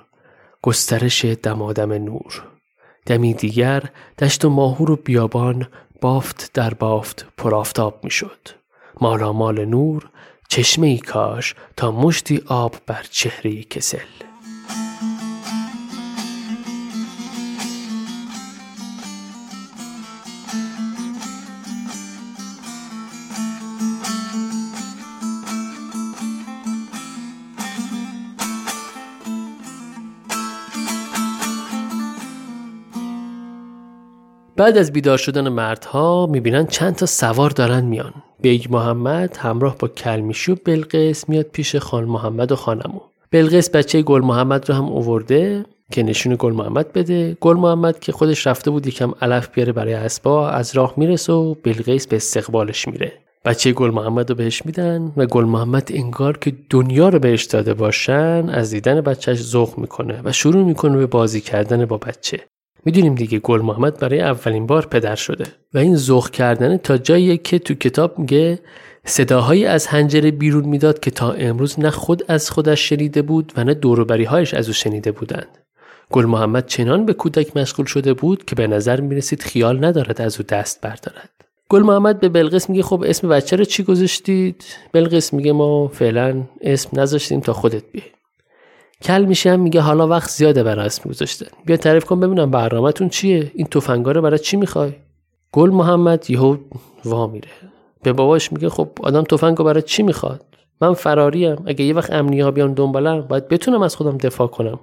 [0.61, 2.43] گسترش دمادم نور.
[3.05, 3.83] دمی دیگر
[4.19, 5.67] دشت و ماهور و بیابان
[6.01, 8.39] بافت در بافت پرافتاب می‌شد.
[9.01, 10.09] مالا مال نور
[10.49, 14.22] چشمه ای کاش تا مشتی آب بر چهره کسل.
[34.57, 38.13] بعد از بیدار شدن مردها می‌بینن چند تا سوار دارن میان.
[38.41, 42.99] بیگ محمد همراه با کلمیشی و بلقیس میاد پیش خان محمد و خان عمو.
[43.31, 47.37] بلقیس بچه گل محمد رو هم اوورده که نشون گل محمد بده.
[47.41, 51.53] گل محمد که خودش رفته بود یکم علف بیاره برای اسبا از راه می‌رسه و
[51.53, 53.11] بلقیس به استقبالش میره.
[53.45, 57.73] بچه گل محمد رو بهش میدن و گل محمد انگار که دنیا رو بهش داده
[57.73, 62.39] باشن از دیدن بچهش ذوق می‌کنه و شروع می‌کنه به بازی کردن با بچه.
[62.85, 65.45] می‌دونیم دیگه گل محمد برای اولین بار پدر شده.
[65.73, 68.59] و این ذوق کردن تا جایی که تو کتاب میگه
[69.05, 73.63] صداهایی از هنجره بیرون می‌داد که تا امروز نه خود از خودش شنیده بود و
[73.63, 75.57] نه دوروبری هایش از او شنیده بودند.
[76.11, 80.37] گل محمد چنان به کودک مشغول شده بود که به نظر می‌رسید خیال ندارد از
[80.37, 81.29] او دست بردارد.
[81.69, 86.43] گل محمد به بلقیس میگه خب اسم بچه رو چی گذاشتید؟ بلقیس میگه ما فعلا
[86.61, 88.05] اسم نذاشتیم تا خودت بیای.
[89.03, 91.45] کل میشه میگه حالا وقت زیاده برای اسم گذاشتن.
[91.65, 94.91] بیا تعریف کن ببینم برنامهتون چیه؟ این تفنگا رو برای چی می‌خوای؟
[95.51, 96.57] گل محمد یهو
[97.05, 97.49] وا میره.
[98.03, 100.45] به باباش میگه خب آدم تفنگو برای چی می‌خواد؟
[100.81, 101.63] من فراریم.
[101.65, 104.79] اگه یه وقت امنی ها بیان دنبالم باید بتونم از خودم دفاع کنم.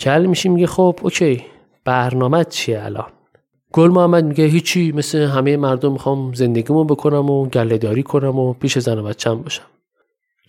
[0.00, 1.44] کل میشه میگه خب اوکی.
[1.84, 3.06] برنامه چیه الان؟
[3.72, 8.78] گل محمد میگه هیچی مثل همه مردم می‌خوام زندگیمو بکنم و گله کنم و پیش
[8.78, 9.64] زن و بچم باشم.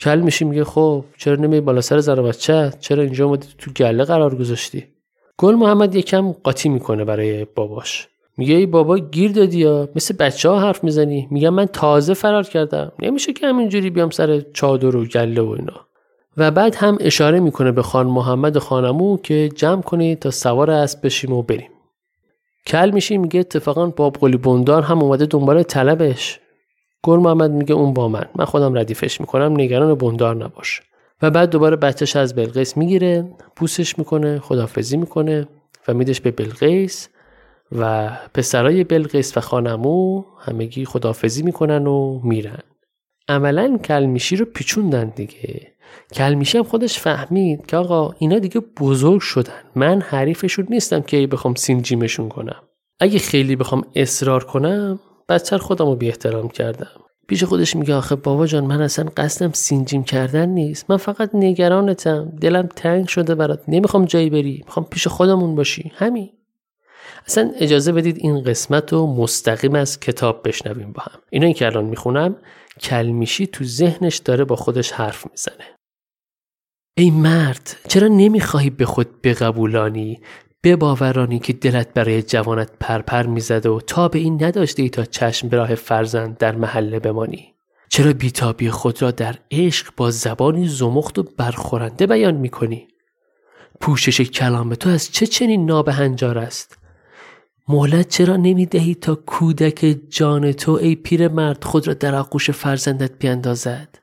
[0.02, 4.04] کل میشی میگه خب چرا نمی بالا سر زن بچه؟ چرا اینجا اومدی تو گله
[4.04, 4.84] قرار گذاشتی؟
[5.38, 8.08] گل محمد یکم قاطی می‌کنه برای باباش.
[8.38, 12.44] میگه ای بابا گیر دادی یا؟ مثل بچه ها حرف می‌زنی؟ میگم من تازه فرار
[12.44, 12.92] کردم.
[13.00, 15.86] نمیشه که همینجوری بیام سر چادر و گله و اینا.
[16.38, 21.06] و بعد هم اشاره می‌کنه به خان محمد خانمو که جمع کنید تا سوار اسب
[21.06, 21.70] بشیم و بریم.
[22.68, 26.40] کل میشی میگه اتفاقا باب قلی بندار هم اومده دنبال طلبش.
[27.06, 28.26] گل محمد میگه اون با من.
[28.36, 30.82] من خودم ردیفش می‌کنم نگران بندار نباش.
[31.22, 35.48] و بعد دوباره بچهش از بلقیس می‌گیره بوسش می‌کنه خدافزی می‌کنه
[35.88, 37.10] و میدش به بلقیس
[37.72, 42.60] و پسرای بلقیس و خانمو همگی خدافزی می‌کنن و میرن.
[43.30, 45.68] عملا کلمیشی رو پیچوندن دیگه.
[46.14, 49.62] کلمیشی هم خودش فهمید که آقا اینا دیگه بزرگ شدن.
[49.76, 52.62] من حریفشون نیستم که بخوام سینجیمشون کنم.
[53.00, 57.02] اگه خیلی بخوام اصرار کنم بچه خودم رو بی احترام کردم.
[57.28, 60.90] پیش خودش میگه آخه بابا جان من اصلا قصدم سینجیم کردن نیست.
[60.90, 62.34] من فقط نگرانتم.
[62.42, 63.64] دلم تنگ شده برات.
[63.68, 64.62] نمی‌خوام جایی بری.
[64.66, 65.92] می‌خوام پیش خودمون باشی.
[65.96, 66.30] همین.
[67.28, 71.20] اصلا اجازه بدید این قسمت رو مستقیم از کتاب بشنویم با هم.
[71.30, 72.36] اینا که الان می‌خونم
[72.82, 75.76] کلمیشی تو ذهنش داره با خودش حرف می‌زنه.
[76.98, 80.22] ای مرد چرا نمی‌خواهی به خود بقبولانی؟
[80.66, 85.50] بباورانی که دلت برای جوانت پرپر می‌زد و تا به این نداشته ای تا چشم
[85.50, 87.54] به راه فرزند در محله بمانی.
[87.90, 92.88] چرا بیتابی خود را در عشق با زبانی زمخت و برخورنده بیان می‌کنی؟
[93.82, 96.78] پوشش کلام تو از چه چنین نابهنجار است؟
[97.68, 103.12] مهلت چرا نمی‌دهی تا کودک جان تو ای پیر مرد خود را در آغوش فرزندت
[103.20, 104.00] بیاندازد؟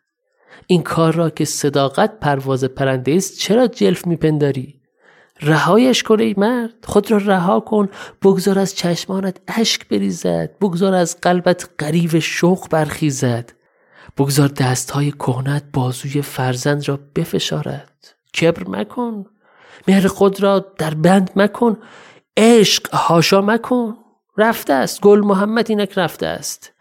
[0.66, 4.81] این کار را که صداقت پرواز پرنده است چرا جلف میپنداری؟
[5.42, 6.74] رهایش کن ای مرد.
[6.84, 7.88] خود را رها کن.
[8.22, 10.50] بگذار از چشمانت اشک بریزد.
[10.60, 13.52] بگذار از قلبت قریب شوق برخیزد.
[14.18, 18.14] بگذار دستهای کهنت بازوی فرزند را بفشارد.
[18.40, 19.26] کبر مکن.
[19.88, 21.76] مهر خود را در بند مکن.
[22.36, 23.94] عشق هاشا مکن.
[24.38, 25.00] رفته است.
[25.00, 26.72] گل محمد اینک رفته است.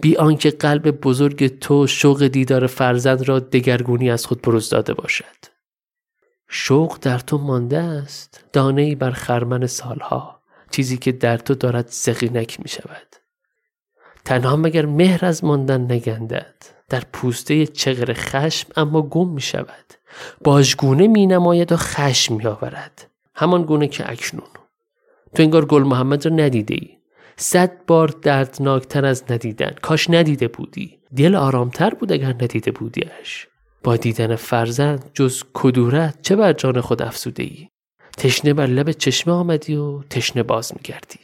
[0.00, 5.49] بی آنکه قلب بزرگ تو شوق دیدار فرزند را دگرگونی از خود بروز داده باشد.
[6.52, 8.44] شوق در تو مانده است.
[8.52, 10.40] دانه ای بر خرمن سالها.
[10.70, 13.16] چیزی که در تو دارد زقینک می شود
[14.24, 16.54] تنها مگر مهر از ماندن نگندد.
[16.88, 19.94] در پوسته چغر خشم اما گم می شود
[20.44, 24.48] باجگونه می نماید و خشم می آورد همان گونه که اکنون.
[25.34, 26.88] تو انگار گل محمد را ندیده ای
[27.36, 29.74] صد بار دردناکتر از ندیدن.
[29.82, 30.98] کاش ندیده بودی.
[31.16, 33.49] دل آرامتر بود اگر ندیده بودیش.
[33.84, 37.68] با دیدن فرزند جز کدورت چه بر جان خود افسوده ای
[38.18, 41.18] تشنه بر لب چشمه آمدی و تشنه باز میگردی.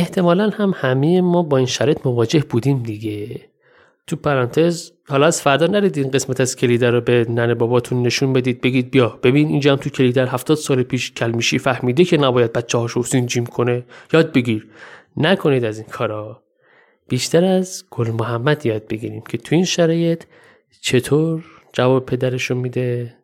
[0.00, 3.40] احتمالا هم همه ما با این شرط مواجه بودیم دیگه.
[4.06, 8.32] تو پرانتز حالا از فردا نرید این قسمت از کلیدر رو به ننه باباتون نشون
[8.32, 9.18] بدید بگید بیا.
[9.22, 13.46] ببین اینجا هم تو کلیدر هفتاد سال پیش کلمیشی فهمیده که نباید بچه هاشو جیم
[13.46, 13.84] کنه.
[14.12, 14.68] یاد بگیر.
[15.16, 16.42] نکنید از این کارا.
[17.08, 20.24] بیشتر از گل محمد یاد بگیریم که تو این شرایط
[20.80, 23.14] چطور جواب پدرشو میده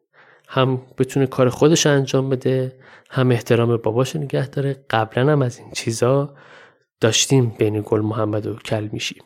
[0.48, 2.72] هم بتونه کار خودش انجام بده
[3.10, 4.76] هم احترام باباش نگه داره.
[4.90, 6.34] قبلا هم از این چیزا
[7.00, 9.22] داشتیم بین گل محمد و کل میشیم.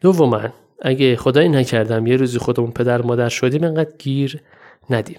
[0.00, 0.40] دوما
[0.82, 4.40] اگه خدایی نکردم یه روزی خودمون پدر مادر شدیم انقدر گیر
[4.90, 5.18] ندیم.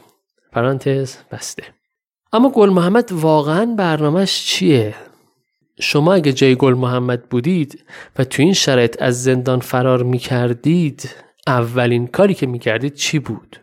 [0.52, 1.64] پرانتز بسته.
[2.34, 4.96] اما گل محمد واقعا برنامهش چیه؟
[5.80, 7.84] شما اگه جای گل محمد بودید
[8.20, 11.16] و تو این شرایط از زندان فرار می کردید
[11.48, 13.58] اولین کاری که می کردید چی بود؟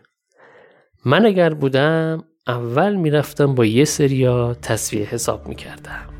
[1.05, 6.16] من اگر بودم اول می‌رفتم با یه سریا تصویه حساب می‌کردم.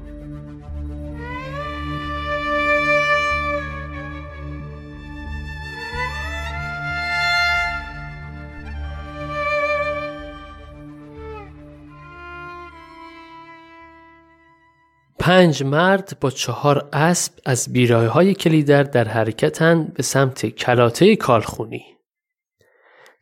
[15.27, 21.85] پنج مرد با چهار اسب از بیراه های کلیدر در حرکتن به سمت کلاته کالخونی.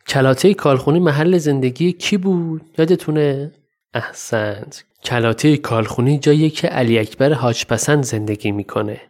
[0.08, 3.51] کلاته کالخونی محل زندگی کی بود؟ یادتونه؟
[3.93, 4.84] احسنت.
[5.03, 9.01] کلاته کالخونی جایی که علی اکبر حاج پسند زندگی می‌کنه.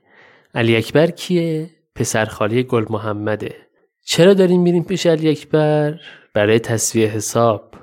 [0.53, 3.55] علی اکبر کیه؟ پسرخالی گل محمده.
[4.05, 5.99] چرا داریم میریم پیش علی اکبر؟
[6.33, 7.74] برای تصویه حساب.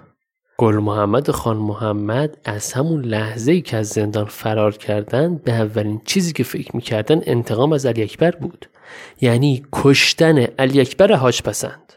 [0.59, 5.53] گل محمد و خان محمد از همون لحظه ای که از زندان فرار کردن به
[5.53, 8.67] اولین چیزی که فکر می‌کردن انتقام از علی اکبر بود.
[9.21, 11.93] یعنی کشتن علی اکبر حاج پسند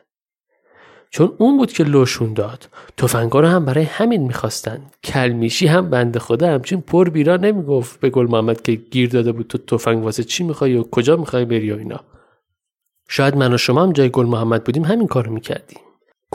[1.09, 2.69] چون اون بود که لوشون داد.
[2.97, 4.81] تفنگا رو هم برای همین می‌خواستن.
[5.03, 9.47] کلمیشی هم بنده خدا همچین پر بیرا نمی‌گفت به گل محمد که گیر داده بود.
[9.47, 11.99] تو تفنگ واسه چی می‌خوای و کجا می‌خوای بری و اینا؟
[13.09, 15.79] شاید من و شما هم جای گل محمد بودیم همین کارو می‌کردیم.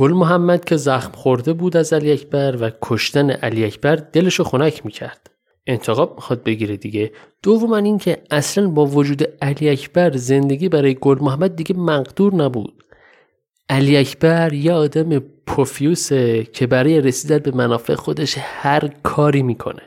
[0.01, 4.87] گل محمد که زخم خورده بود از علی اکبر و کشتن علی اکبر دلشو خنک
[4.87, 5.31] می‌کرد.
[5.67, 7.13] انتقاب می‌خواد بگیره دیگه.
[7.43, 12.85] دوم این که اصلا با وجود علی اکبر زندگی برای گل محمد دیگه مقدور نبود.
[13.69, 19.83] علی اکبر یه آدم پوفیوسه که برای رسیدن به منافع خودش هر کاری می‌کنه.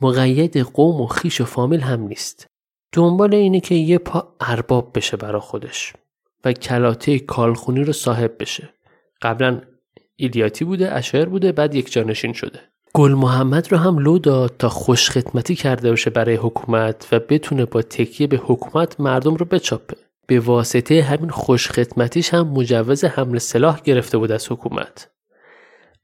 [0.00, 2.46] مقید قوم و خیش و فامیل هم نیست.
[2.92, 5.92] دنبال اینه که یه پا ارباب بشه برا خودش
[6.44, 8.68] و کلاته کالخونی رو صاحب بشه.
[9.22, 9.60] قبلا
[10.16, 12.60] ایلیاتی بوده اشایر بوده بعد یک جانشین شده.
[12.94, 17.64] گل محمد رو هم لو داد تا خوش خدمتی کرده باشه برای حکومت و بتونه
[17.64, 19.96] با تکیه به حکومت مردم رو بچاپه.
[20.26, 25.10] به واسطه همین خوش خدمتیش هم مجوز حمل سلاح گرفته بود از حکومت.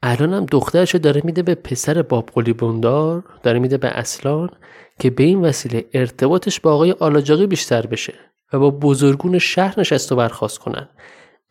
[0.02, 4.50] الان هم دخترش داره میده به پسر بابقلی بندار داره میده به اصلان
[4.98, 8.14] که به این وسیله ارتباطش با آقای آلاجاقی بیشتر بشه
[8.52, 10.88] و با بزرگون شهر نشست و برخواست کنن.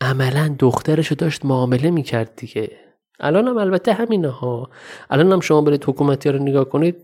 [0.04, 2.72] عملا دخترش رو داشت معامله می‌کرد دیگه.
[3.20, 4.70] الان هم البته همینه ها.
[5.10, 6.96] الان هم شما برید حکومتی رو نگاه کنید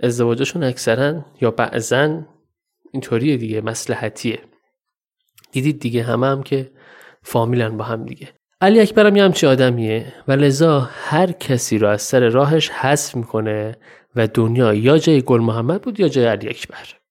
[0.00, 2.22] ازدواجشون اکثرا یا بعضا
[2.92, 4.38] اینطوریه دیگه مسلحتیه
[5.52, 6.70] دیدید دیگه همه هم که
[7.22, 8.28] فامیلن با هم دیگه.
[8.60, 13.76] علی اکبرم یه همچی آدمیه و لذا هر کسی رو از سر راهش حذف می‌کنه
[14.16, 17.03] و دنیا یا جای گل محمد بود یا جای علی اکبر.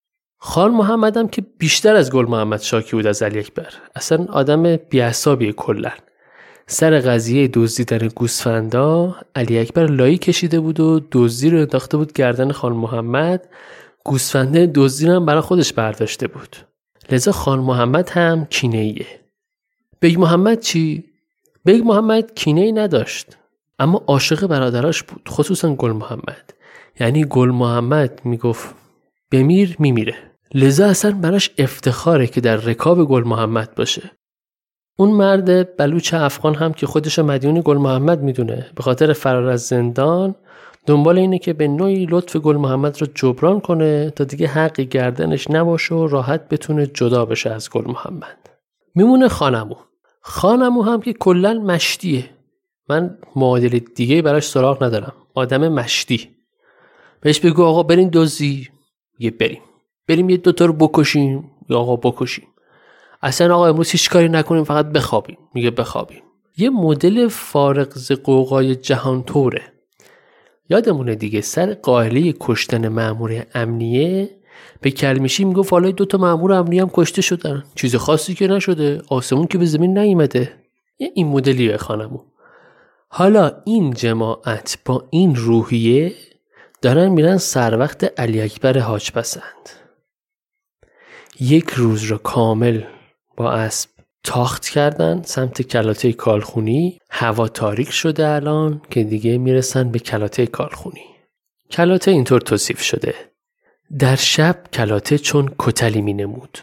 [0.46, 3.74] خان محمدم که بیشتر از گل محمد شاکی بود از علی اکبر.
[3.96, 5.92] اصلا آدم بیعصابی کلا.
[6.68, 12.52] سر قضیه دزدیدن گوسفندا علی اکبر لایی کشیده بود و دزدی رو انداخته بود گردن
[12.52, 13.50] خان محمد.
[14.06, 16.56] گوسفنده دزدی هم برای خودش برداشته بود.
[17.12, 19.08] لذا خان محمد هم کینه ایه
[20.00, 21.04] بیگ محمد چی؟
[21.66, 23.38] بیگ محمد کینه ای نداشت
[23.80, 26.54] اما عاشق برادراش بود خصوصا گل محمد.
[27.00, 28.76] یعنی گل محمد می‌گفت
[29.32, 30.33] بمیر میمیره.
[30.54, 34.12] لذا اصلا براش افتخاره که در رکاب گل محمد باشه.
[34.98, 38.66] اون مرد بلوچ افغان هم که خودش مدیون گل محمد می‌دونه.
[38.76, 40.36] به خاطر فرار از زندان
[40.86, 45.52] دنبال اینه که به نوعی لطف گل محمد رو جبران کنه تا دیگه حقی گردنش
[45.52, 48.50] نباشه و راحت بتونه جدا بشه از گل محمد.
[48.96, 49.76] میمونه خانمو.
[50.22, 52.30] خانمو هم که کلا مشتیه.
[52.90, 55.14] من معادل دیگه براش سراغ ندارم.
[55.34, 56.30] آدم مشتی.
[57.22, 58.70] بهش بگو آقا برین دوزی
[59.20, 59.62] یه بریم.
[60.08, 61.52] بریم یه دوتا رو بکشیم.
[61.70, 62.48] یا آقا بکشیم.
[63.22, 65.38] اصلا آقا امروز هیچ کاری نکنیم فقط بخوابیم.
[65.54, 66.24] میگه بخوابیم.
[66.58, 69.62] یه مدل فارغ ز قوقای جهان طوره.
[70.70, 74.30] یادمونه دیگه سر قائله کشتن مامور امنیه
[74.82, 77.64] به کلمیشی می‌گفت حالا دو تا مامور امنیه هم کشته شدن.
[77.76, 79.02] چیز خاصی که نشده.
[79.08, 80.54] آسمون که به زمین نیومده.
[80.98, 82.20] این مدلیه خانمو.
[83.08, 86.14] حالا این جماعت با این روحیه
[86.82, 89.83] دارن میرن سر وقت علی اکبر حاج پسند.
[91.40, 92.82] یک روز را کامل
[93.38, 93.90] با اسب
[94.24, 97.00] تاخت کردن سمت کلاته کالخونی.
[97.10, 101.06] هوا تاریک شده الان که دیگه می‌رسن به کلاته کالخونی.
[101.72, 103.16] کلاته اینطور توصیف شده.
[104.00, 106.58] در شب کلاته چون کتلی می نمود.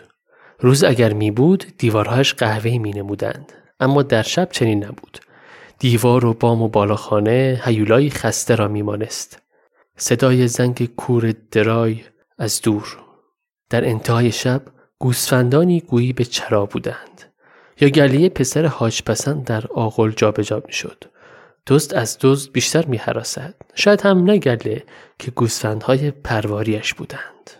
[0.59, 3.53] روز اگر می بود دیوارهاش قهوهی می نمودند.
[3.81, 5.19] اما در شب چنین نبود.
[5.79, 9.43] دیوار و بام و بالاخانه هیولای خسته را میمانست
[9.97, 12.01] صدای زنگ کور درای
[12.39, 13.10] از دور.
[13.71, 14.63] در انتهای شب
[14.99, 17.23] گوسفندانی گویی به چرا بودند
[17.81, 21.05] یا گلیه پسر حاج پسند در آغل جابجا می شد.
[21.67, 23.55] دزد از دزد بیشتر می حراسد.
[23.75, 24.85] شاید هم نگله
[25.19, 27.51] که گوسفندهای پرواریش بودند.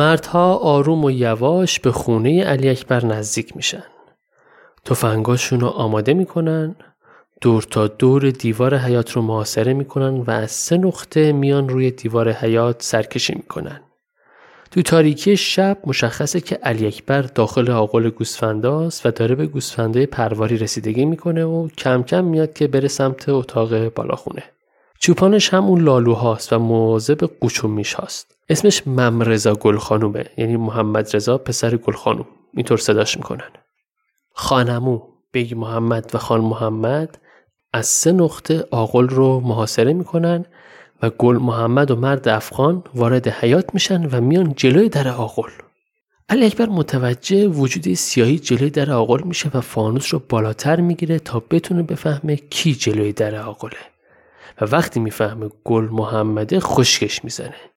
[0.00, 3.84] مردها آروم و یواش به خونه علی اکبر نزدیک میشن.
[4.84, 6.76] تفنگاشون رو آماده می‌کنن
[7.40, 12.32] دور تا دور دیوار حیات رو محاصره می‌کنن و از سه نقطه میان روی دیوار
[12.32, 13.80] حیات سرکشی می‌کنن.
[14.70, 20.58] تو تاریکی شب مشخصه که علی اکبر داخل آقل گوسفنداست و داره به گوسفندای پرواری
[20.58, 24.42] رسیدگی می‌کنه و کم کم میاد که بره سمت اتاق بالاخونه.
[25.00, 28.39] چوپانش هم اون لالوهاست و مواظب قوچومیش هاست.
[28.50, 33.50] اسمش ممرزا گلخانومه یعنی محمد رضا پسر گلخانوم اینطور صداش می‌کنن.
[34.34, 35.00] خان عمو
[35.32, 37.18] بیگ محمد و خان محمد
[37.72, 40.44] از سه نقطه آغل رو محاصره می‌کنن
[41.02, 45.50] و گل محمد و مرد افغان وارد حیاط میشن و میان جلوی در آغل.
[46.28, 51.42] علی اکبر متوجه وجود سیاهی جلوی در آغل میشه و فانوس رو بالاتر می‌گیره تا
[51.50, 53.78] بتونه بفهمه کی جلوی در آغله
[54.60, 57.69] و وقتی می‌فهمه گل محمده خشکش می‌زنه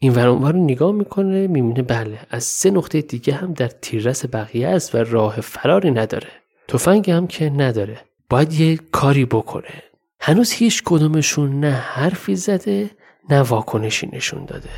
[0.00, 4.68] این ور رو نگاه می‌کنه می‌بینه بله از سه نقطه دیگه هم در تیررس بقیه
[4.68, 6.28] است و راه فراری نداره.
[6.68, 8.00] تفنگ هم که نداره.
[8.30, 9.82] باید یه کاری بکنه.
[10.20, 12.90] هنوز هیچ کدومشون نه حرفی زده
[13.30, 14.68] نه واکنشی نشون داده.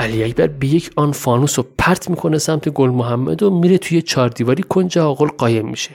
[0.00, 4.02] علی اکبر به یک آن فانوس رو پرت می‌کنه سمت گل محمد و میره توی
[4.02, 5.90] چهار دیواری کنج آقل قایم میشه.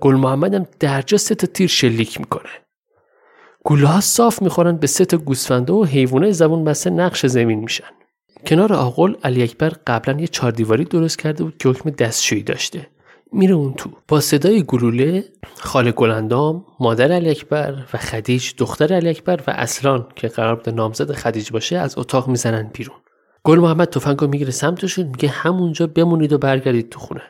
[0.00, 2.50] گل محمد هم درجا سه تا تیر شلیک می‌کنه.
[3.64, 7.84] گوله ها صاف می‌خورن به سه تا گوسفنده و حیوانه زبون بسته نقش زمین میشن.
[8.46, 12.86] کنار آقل علی اکبر قبلا یه چهار دیواری درست کرده بود که حکم دستشویی داشته.
[13.32, 13.90] میره اون تو.
[14.08, 20.06] با صدای گلوله خاله گلندام مادر علی اکبر و خدیج دختر علی اکبر و اصلان
[20.16, 22.96] که قرار بود نامزد خدیج باشه از اتاق می‌زنن بیرون.
[23.44, 27.22] گل محمد تفنگو می‌گیره سمتشون میگه همونجا بمونید و برگردید تو خونه.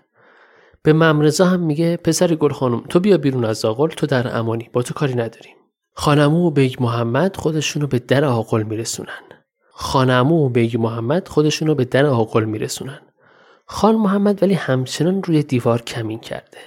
[0.83, 4.71] به ممرزا هم میگه پسر گل خانم تو بیا بیرون از آغل تو در امانی
[4.73, 5.55] با تو کاری نداریم.
[6.01, 9.23] خان عمو و بیگ محمد خودشونو به در آغل میرسونن.
[9.71, 13.01] خان عمو و بیگ محمد خودشونو به در آغل میرسونن.
[13.67, 16.59] خان محمد ولی همچنان روی دیوار کمین کرده.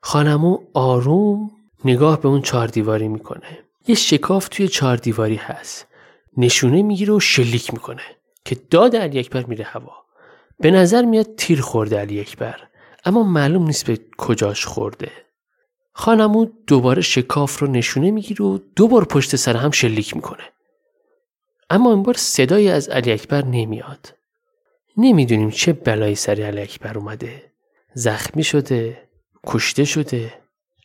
[0.00, 1.50] خان عمو آروم
[1.84, 3.58] نگاه به اون چهار دیواری می‌کنه.
[3.88, 5.86] یه شکاف توی چهار دیواری هست.
[6.36, 8.02] نشونه می‌گیره و شلیک می‌کنه
[8.44, 9.92] که داد علی اکبر میره هوا.
[10.60, 12.56] به نظر میاد تیر خورده علی اکبر
[13.04, 15.25] اما معلوم نیست به کجاش خورده.
[15.98, 20.42] خانمو دوباره شکاف رو نشونه می‌گیره و دوبار پشت سر هم شلیک می‌کنه.
[21.70, 24.14] اما این بار صدایی از علی اکبر نمیاد.
[24.96, 27.42] نمی‌دونیم چه بلایی سری علی اکبر اومده.
[27.94, 29.08] زخمی شده
[29.46, 30.34] کشته شده.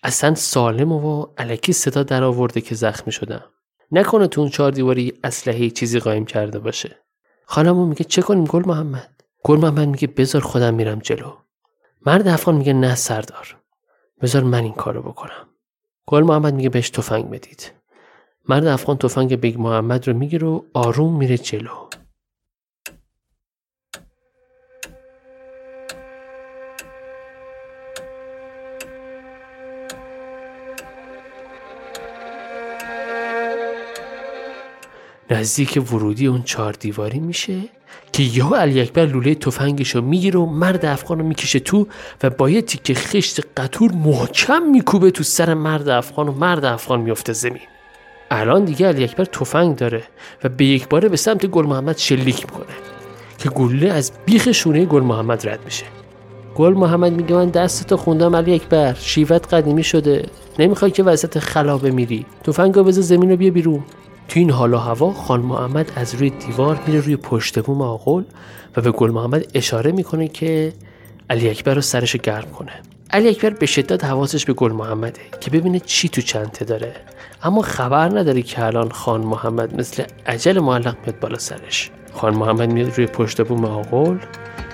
[0.03, 3.43] اصلا سالم و علکی صدا در آورده که زخمی شدم.
[3.91, 6.97] نکنه تو اون چهار دیواری اسلحه چیزی قایم کرده باشه.
[7.45, 11.33] خان عمو میگه چه کنیم گل محمد؟ گل محمد میگه بذار خودم میرم جلو.
[12.05, 13.60] مرد افغان میگه نه سردار.
[14.21, 15.47] بذار من این کارو بکنم.
[16.07, 17.71] گل محمد میگه بهش تفنگ بدید.
[18.49, 21.89] مرد افغان تفنگ بیگ محمد رو می‌گیره و آروم میره جلو.
[35.29, 37.80] نزدیک ورودی اون چهار دیواری میشه؟
[38.13, 41.87] که یهو علی اکبر لوله تفنگشو می‌گیره و مرد افغان رو می‌کشه تو
[42.23, 47.01] و با یه تیکه خشت قطور محکم میکوبه تو سر مرد افغان و مرد افغان
[47.01, 47.61] میفته زمین.
[48.31, 50.03] الان دیگه علی اکبر تفنگ داره
[50.43, 52.75] و به یک باره به سمت گل محمد شلیک می‌کنه
[53.37, 55.85] که گله از بیخ شونه گل محمد رد میشه.
[56.55, 60.25] گل محمد میگه من دستتو خوندم علی اکبر شیوت قدیمی شده.
[60.59, 62.25] نمی‌خوای که وسط خلابه میری.
[62.43, 63.83] تفنگو بذار زمین رو بیا بیرون.
[64.27, 68.23] تو این حال و هوا خان محمد از روی دیوار میره روی پشت بوم آقل
[68.77, 70.73] و به گل محمد اشاره می‌کنه که
[71.29, 72.71] علی اکبر رو سرش گرم کنه.
[73.11, 76.95] علی اکبر به شدت حواسش به گل محمده که ببینه چی تو چنته داره.
[77.43, 81.91] اما خبر نداره که الان خان محمد مثل عجل معلق میاد بالا سرش.
[82.13, 84.17] خان محمد میاد روی پشت بوم آقل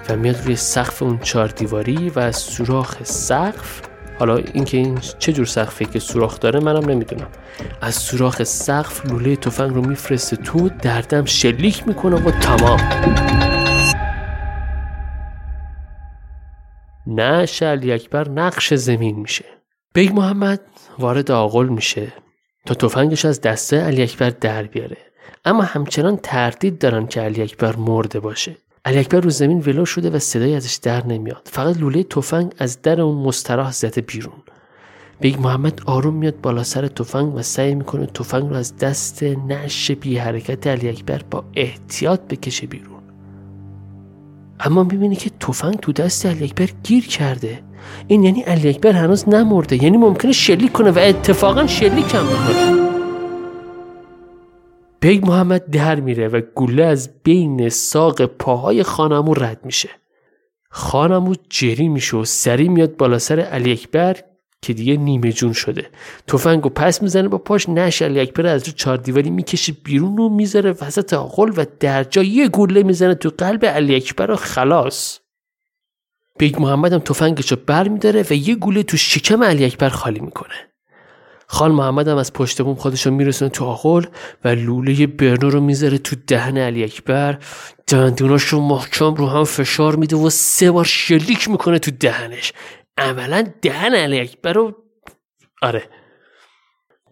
[0.09, 3.81] و میاد روی سقف اون چهار دیواری و از سوراخ سقف
[4.19, 7.27] حالا اینکه این چه جور سقفی که سوراخ داره منم نمی‌دونم.
[7.81, 12.79] از سوراخ سقف لوله تفنگ رو میفرسته تو دردم شلیک می‌کنه و تمام.
[17.07, 19.45] نه علی اکبر نقش زمین میشه.
[19.93, 20.61] بیگ محمد
[20.99, 22.13] وارد آغل میشه
[22.65, 24.97] تا تفنگش از دست علی اکبر در بیاره.
[25.45, 28.57] اما همچنان تردید دارن که علی اکبر مرده باشه.
[28.87, 31.41] علی اکبر رو زمین ولو شده و صدایی ازش در نمیاد.
[31.51, 34.33] فقط لوله تفنگ از در اون مستراح زده بیرون.
[35.21, 39.91] بیگ محمد آروم میاد بالا سر تفنگ و سعی می‌کنه تفنگ رو از دست نعش
[39.91, 43.01] بی حرکت علی اکبر با احتیاط بکشه بیرون.
[44.59, 47.59] اما می‌بینی که تفنگ تو دست علی اکبر گیر کرده.
[48.07, 49.83] این یعنی علی اکبر هنوز نمرده.
[49.83, 52.96] یعنی ممکنه شلیک کنه و اتفاقا شلیک هم می‌کنه.
[54.99, 59.89] بیگ محمد در میره و گلوله از بین ساق پاهای خان عمو رد میشه.
[60.69, 64.17] خان عمو جری میشه و سریع میاد بالا سر علی اکبر
[64.61, 65.89] که دیگه نیمه جون شده.
[66.27, 70.19] تفنگ رو پس می‌زنه با پاش نعش علی اکبر از رو چهار دیواری می‌کشه بیرون
[70.19, 74.35] و می‌ذاره وسط آغل و در جا یه گوله می‌زنه تو قلب علی اکبر و
[74.35, 75.19] خلاص.
[76.39, 80.19] بیگ محمد هم تفنگش رو بر میداره و یه گوله تو شکم علی اکبر خالی
[80.19, 80.55] می‌کنه.
[81.49, 84.03] خان محمد هم از پشت بوم خودش رو میرسونه تو آغل
[84.43, 87.37] و لوله برنو رو می‌ذاره تو دهن علی اکبر.
[87.87, 92.53] دندوناش رو محکم رو هم فشار میده و سه بار شلیک می‌کنه تو دهنش.
[92.97, 94.75] عملا دهن علی اکبر رو
[95.61, 95.83] آره.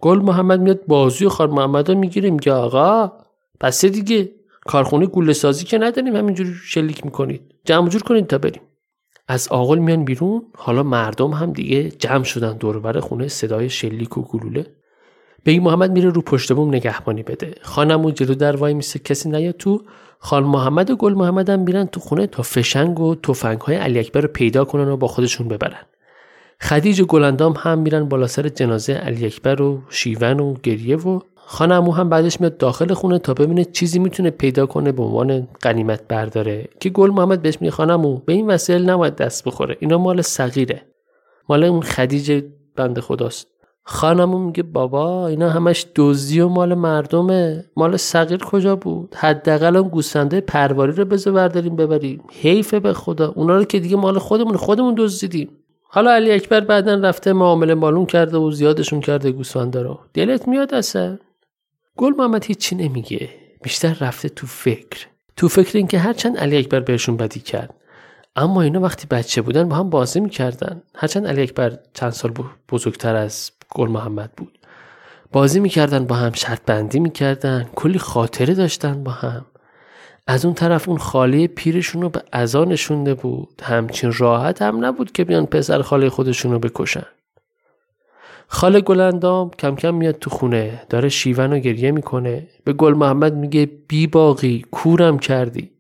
[0.02, 3.12] گل محمد میاد بازوی خال محمد رو می‌گیره میگه آقا
[3.60, 4.32] پس دیگه
[4.66, 7.42] کارخونه گوله سازی که نداریم همینجوری شلیک می‌کنید.
[7.66, 8.62] جمع جور کنید تا بریم.
[9.28, 10.42] از آقل میان بیرون.
[10.56, 14.66] حالا مردم هم دیگه جمع شدن دوربر خونه صدای شلیک و گلوله.
[15.46, 17.56] بگی محمد میره رو پشت بوم نگهبانی بده.
[17.62, 19.82] خانم و جلو در وای میسه کسی نیاد تو.
[20.20, 24.00] خان محمد و گل محمد هم میرن تو خونه تا فشنگ و تفنگ های علی
[24.00, 25.86] اکبر رو پیدا کنن و با خودشون ببرن.
[26.62, 31.20] خدیج و گلندام هم میرن بالا سر جنازه علی اکبر و شیون و گریه و
[31.48, 36.08] خانمو هم بعدش میاد داخل خونه تا ببینه چیزی می‌تونه پیدا کنه به عنوان قنیمت
[36.08, 36.68] برداره.
[36.80, 40.82] که گل محمد بهش میگه خانمو به این وسیله نباید دست بخوره اینا مال صغیره.
[41.50, 42.44] مال اون خدیجه
[42.76, 43.48] بنده خداست.
[43.84, 47.66] خانمو میگه بابا اینا همش دزدی و مال مردمه.
[47.78, 52.24] مال صغیر کجا بود؟ حداقل اون گوسفنده پرواری رو بذار برداریم ببریم.
[52.32, 53.34] حیفه به خدا.
[53.36, 55.50] اونا رو که دیگه مال خودمون خودمون دزدیدیم.
[55.84, 60.00] حالا علی اکبر بعدا رفته معامله مالون کرده و زیادشون کرده گوسفنده رو.
[60.14, 61.18] دلت میاد اصلا؟
[61.98, 63.30] گل محمد هیچی نمیگه.
[63.64, 65.08] بیشتر رفته تو فکر.
[65.38, 67.74] تو فکر اینکه هرچند علی اکبر بهشون بدی کرد.
[68.36, 70.82] اما اینا وقتی بچه بودن با هم بازی می‌کردن.
[70.96, 72.34] هرچند علی اکبر چند سال
[72.70, 74.60] بزرگتر از گل محمد بود.
[75.32, 77.70] بازی می‌کردن با هم شرط بندی می‌کردن.
[77.76, 79.46] کلی خاطره داشتن با هم.
[80.28, 83.62] از اون طرف اون خاله پیرشون رو به ازا نشونده بود.
[83.64, 87.06] همچین راحت هم نبود که بیان پسر خاله خودشون رو بکشن.
[88.48, 92.48] خاله گلندام کم کم میاد تو خونه داره شیون و گریه می‌کنه.
[92.64, 95.72] به گل محمد میگه بی باقی کورم کردی.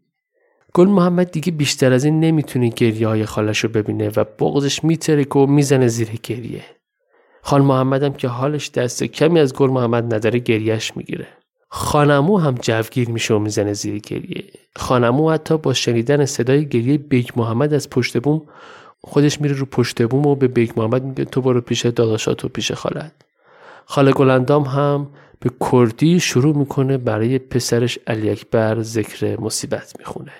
[0.73, 5.39] گل محمد دیگه بیشتر از این نمی‌تونه گریه های خاله‌ش رو ببینه و بغضش میترکه
[5.39, 6.63] و می‌زنه زیر گریه.
[7.41, 11.27] خان محمدم که حالش دست کمی از گل محمد نداره گریهش می‌گیره.
[11.69, 14.43] خان عمو هم جوگیر میشه و می‌زنه زیر گریه.
[14.75, 18.41] خان عمو حتی با شنیدن صدای گریه بیگ محمد از پشت بوم
[19.07, 22.47] خودش میره رو پشت بوم و به بیگ محمد میگه تو برو پیش داداشات و
[22.47, 23.11] پیش خالت.
[23.85, 30.31] خاله گلندام هم به کردی شروع می‌کنه برای پسرش علی اکبر ذکر مصیبت می‌خونه.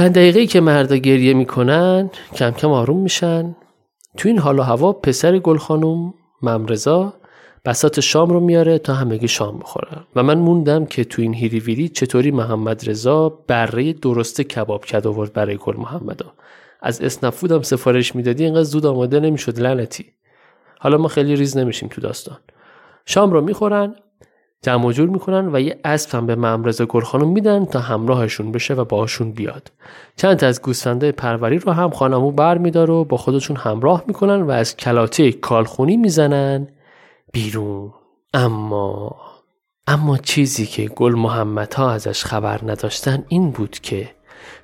[0.00, 3.56] چند دقیقه که مردا گریه می‌کنن کم کم آروم میشن.
[4.16, 7.12] تو این حال و هوا پسر گل خانم ممرزا
[7.64, 11.60] بسات شام رو میاره تا همگی شام بخورن و من موندم که تو این هیری
[11.60, 16.32] ویری چطوری محمد رضا بره درست کباب کد آورد برای گل محمدا.
[16.82, 20.06] از اسنفودم سفارش می‌دادی اینقدر زود آماده نمی‌شد لعنتی.
[20.78, 22.38] حالا ما خیلی ریز نمیشیم تو داستان.
[23.06, 23.94] شام رو می‌خورن
[24.62, 28.84] جمع جور می‌کنن و یه اسب هم به ممرز گلخانم میدن تا همراهشون بشه و
[28.84, 29.72] باهاشون بیاد.
[30.16, 34.42] چند تا از گوسفنده پروری رو هم خانمو بر میدار و با خودشون همراه می‌کنن
[34.42, 36.68] و از کلاته کالخونی می‌زنن
[37.32, 37.92] بیرون.
[38.34, 39.16] اما
[39.86, 44.10] اما چیزی که گل محمد ها ازش خبر نداشتن این بود که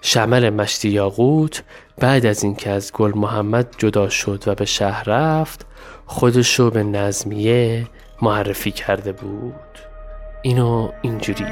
[0.02, 1.62] شمل مشتی یاقوت
[1.98, 5.66] بعد از اینکه از گل محمد جدا شد و به شهر رفت
[6.06, 7.86] خودشو به نظمیه
[8.22, 9.75] معرفی کرده بود.
[10.46, 11.44] اینو اینجوری.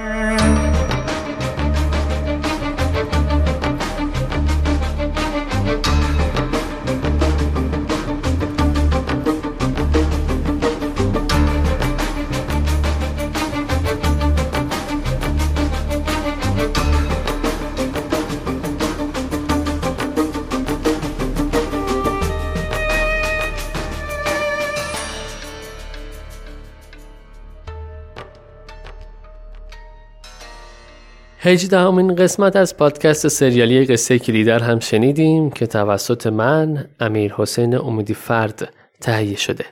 [31.46, 38.14] هجدهمین قسمت از پادکست سریالی قصه کلیدر هم شنیدیم که توسط من امیر حسین امیدی
[38.14, 39.64] فرد تهیه شده.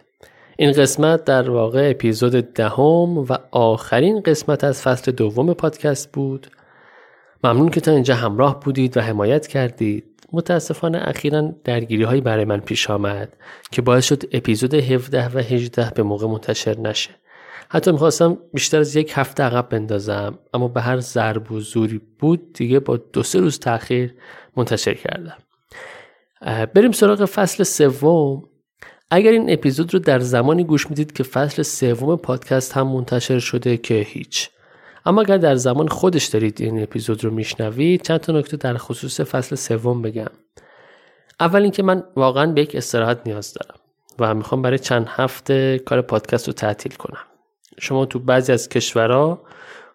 [0.57, 6.47] این قسمت در واقع اپیزود دهم و آخرین قسمت از فصل دوم پادکست بود.
[7.45, 10.05] ممنون که تا اینجا همراه بودید و حمایت کردید.
[10.33, 13.29] متاسفانه اخیرا درگیری هایی برای من پیش آمد
[13.71, 17.11] که باعث شد اپیزود 17 و 18 به موقع منتشر نشه.
[17.75, 22.53] حتی می‌خواستم بیشتر از یک هفته عقب بندازم اما به هر ضرب و زوری بود
[22.53, 24.15] دیگه با دو سه روز تاخیر
[24.57, 25.37] منتشر کردم.
[26.75, 28.43] بریم سراغ فصل سوم.
[29.11, 33.77] اگر این اپیزود رو در زمانی گوش می‌دید که فصل سوم پادکست هم منتشر شده
[33.77, 34.51] که هیچ.
[35.07, 39.21] اما اگر در زمان خودش دارید این اپیزود رو میشنوید چند تا نکته در خصوص
[39.21, 40.31] فصل سوم بگم.
[41.41, 43.81] اول اینکه من واقعا به یک استراحت نیاز دارم
[44.19, 47.32] و می‌خوام برای چند هفته کار پادکست رو تعطیل کنم.
[47.81, 49.43] شما تو بعضی از کشورها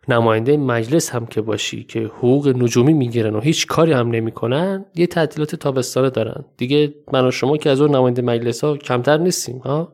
[0.07, 5.07] نماینده مجلس هم که باشی که حقوق نجومی می‌گیرن و هیچ کاری هم نمی‌کنن یه
[5.07, 6.45] تعطیلات تابستانه دارن.
[6.57, 9.93] دیگه من و شما که از اون نماینده مجلس ها کمتر نیستیم ها؟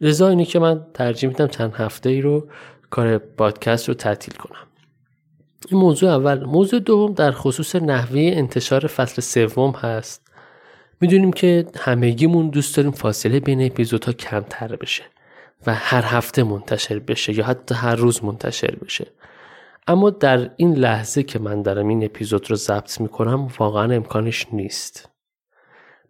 [0.00, 2.48] لذا اینی که من ترجیح میدم چند هفته ای رو
[2.90, 4.66] کار پادکست رو تعطیل کنم.
[5.68, 6.44] این موضوع اول.
[6.44, 10.28] موضوع دوم در خصوص نحوه انتشار فصل سوم هست.
[11.00, 15.02] می‌دونیم که همگیمون دوست داریم فاصله بین اپیزودها کمتر بشه.
[15.66, 19.06] و هر هفته منتشر بشه یا حتی هر روز منتشر بشه.
[19.86, 25.08] اما در این لحظه که من دارم این اپیزود رو ضبط می‌کنم واقعا امکانش نیست.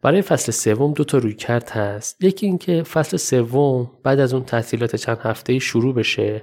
[0.03, 2.25] برای فصل سوم دو تا روی کرد هست.
[2.25, 6.43] یکی اینکه فصل سوم بعد از اون تعطیلات چند هفته شروع بشه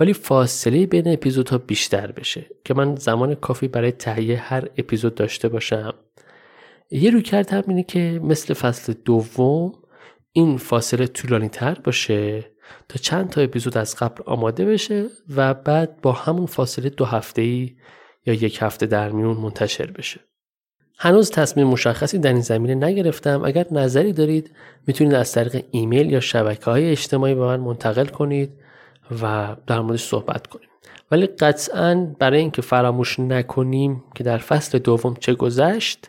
[0.00, 5.48] ولی فاصله بین اپیزودها بیشتر بشه که من زمان کافی برای تهیه هر اپیزود داشته
[5.48, 5.94] باشم.
[6.90, 9.72] یه روی کرد هم اینه که مثل فصل دوم
[10.32, 12.44] این فاصله طولانی تر باشه
[12.88, 15.06] تا چند تا اپیزود از قبل آماده بشه
[15.36, 17.76] و بعد با همون فاصله دو هفته ای
[18.26, 20.20] یا یک هفته در میون منتشر بشه.
[20.98, 23.44] هنوز تصمیم مشخصی در این زمینه نگرفتم.
[23.44, 24.50] اگر نظری دارید
[24.86, 28.52] می‌تونید از طریق ایمیل یا شبکه های اجتماعی به من منتقل کنید
[29.22, 30.68] و در موردش صحبت کنیم
[31.10, 36.08] ولی قطعا برای اینکه فراموش نکنیم که در فصل دوم چه گذشت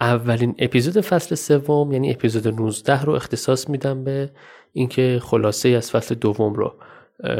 [0.00, 4.30] اولین اپیزود فصل سوم یعنی اپیزود 19 رو اختصاص میدم به
[4.72, 6.74] اینکه خلاصه از فصل دوم رو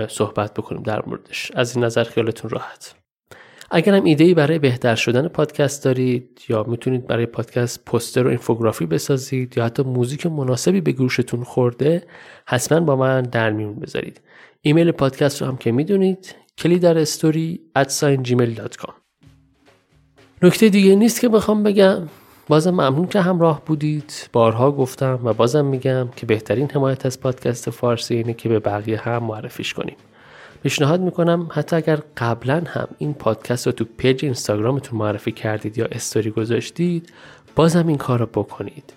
[0.08, 1.50] صحبت بکنیم در موردش.
[1.54, 2.94] از این نظر خیالتون راحت.
[3.70, 8.86] اگر هم ایده برای بهتر شدن پادکست دارید یا می‌تونید برای پادکست پوستر و اینفوگرافی
[8.86, 12.02] بسازید یا حتی موزیک مناسبی به گوشتون خورده
[12.46, 14.20] حتما با من در میون بذارید.
[14.60, 17.60] ایمیل پادکست رو هم که می‌دونید کلی در استوری
[20.42, 22.08] نکته دیگه نیست که بخوام بگم؟
[22.48, 24.28] بازم ممنون که همراه بودید.
[24.32, 29.00] بارها گفتم و بازم میگم که بهترین حمایت از پادکست فارسی اینه که به بقیه
[29.00, 29.96] هم معرفیش کنیم.
[30.62, 35.86] پیشنهاد می‌کنم حتی اگر قبلا هم این پادکست رو تو پیج اینستاگرامتون معرفی کردید یا
[35.92, 37.12] استوری گذاشتید
[37.56, 38.92] بازم این کار رو بکنید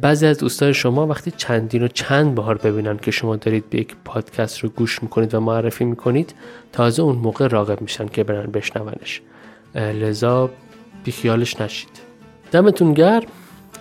[0.00, 3.96] بعضی از دوستان شما وقتی چندین و چند بار ببینن که شما دارید به یک
[4.04, 6.34] پادکست رو گوش می‌کنید و معرفی می‌کنید
[6.72, 9.22] تازه اون موقع راغب میشن که برن بشنونش.
[9.74, 10.50] لذا
[11.04, 12.09] بیخیالش نشید.
[12.52, 13.26] دمتون گرم.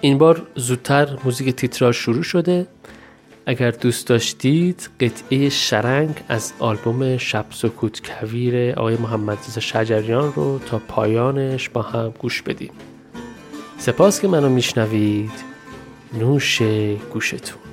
[0.02, 2.68] این بار زودتر موزیک تیتراژ شروع شده.
[3.46, 10.60] اگر دوست داشتید قطعه شرنگ از آلبوم شب سکوت کویر آقای محمد رضا شجریان رو
[10.60, 12.72] تا پایانش با هم گوش بدیم
[13.78, 15.32] سپاس که منو میشنوید.
[16.14, 16.62] نوش
[17.14, 17.69] گوشتون.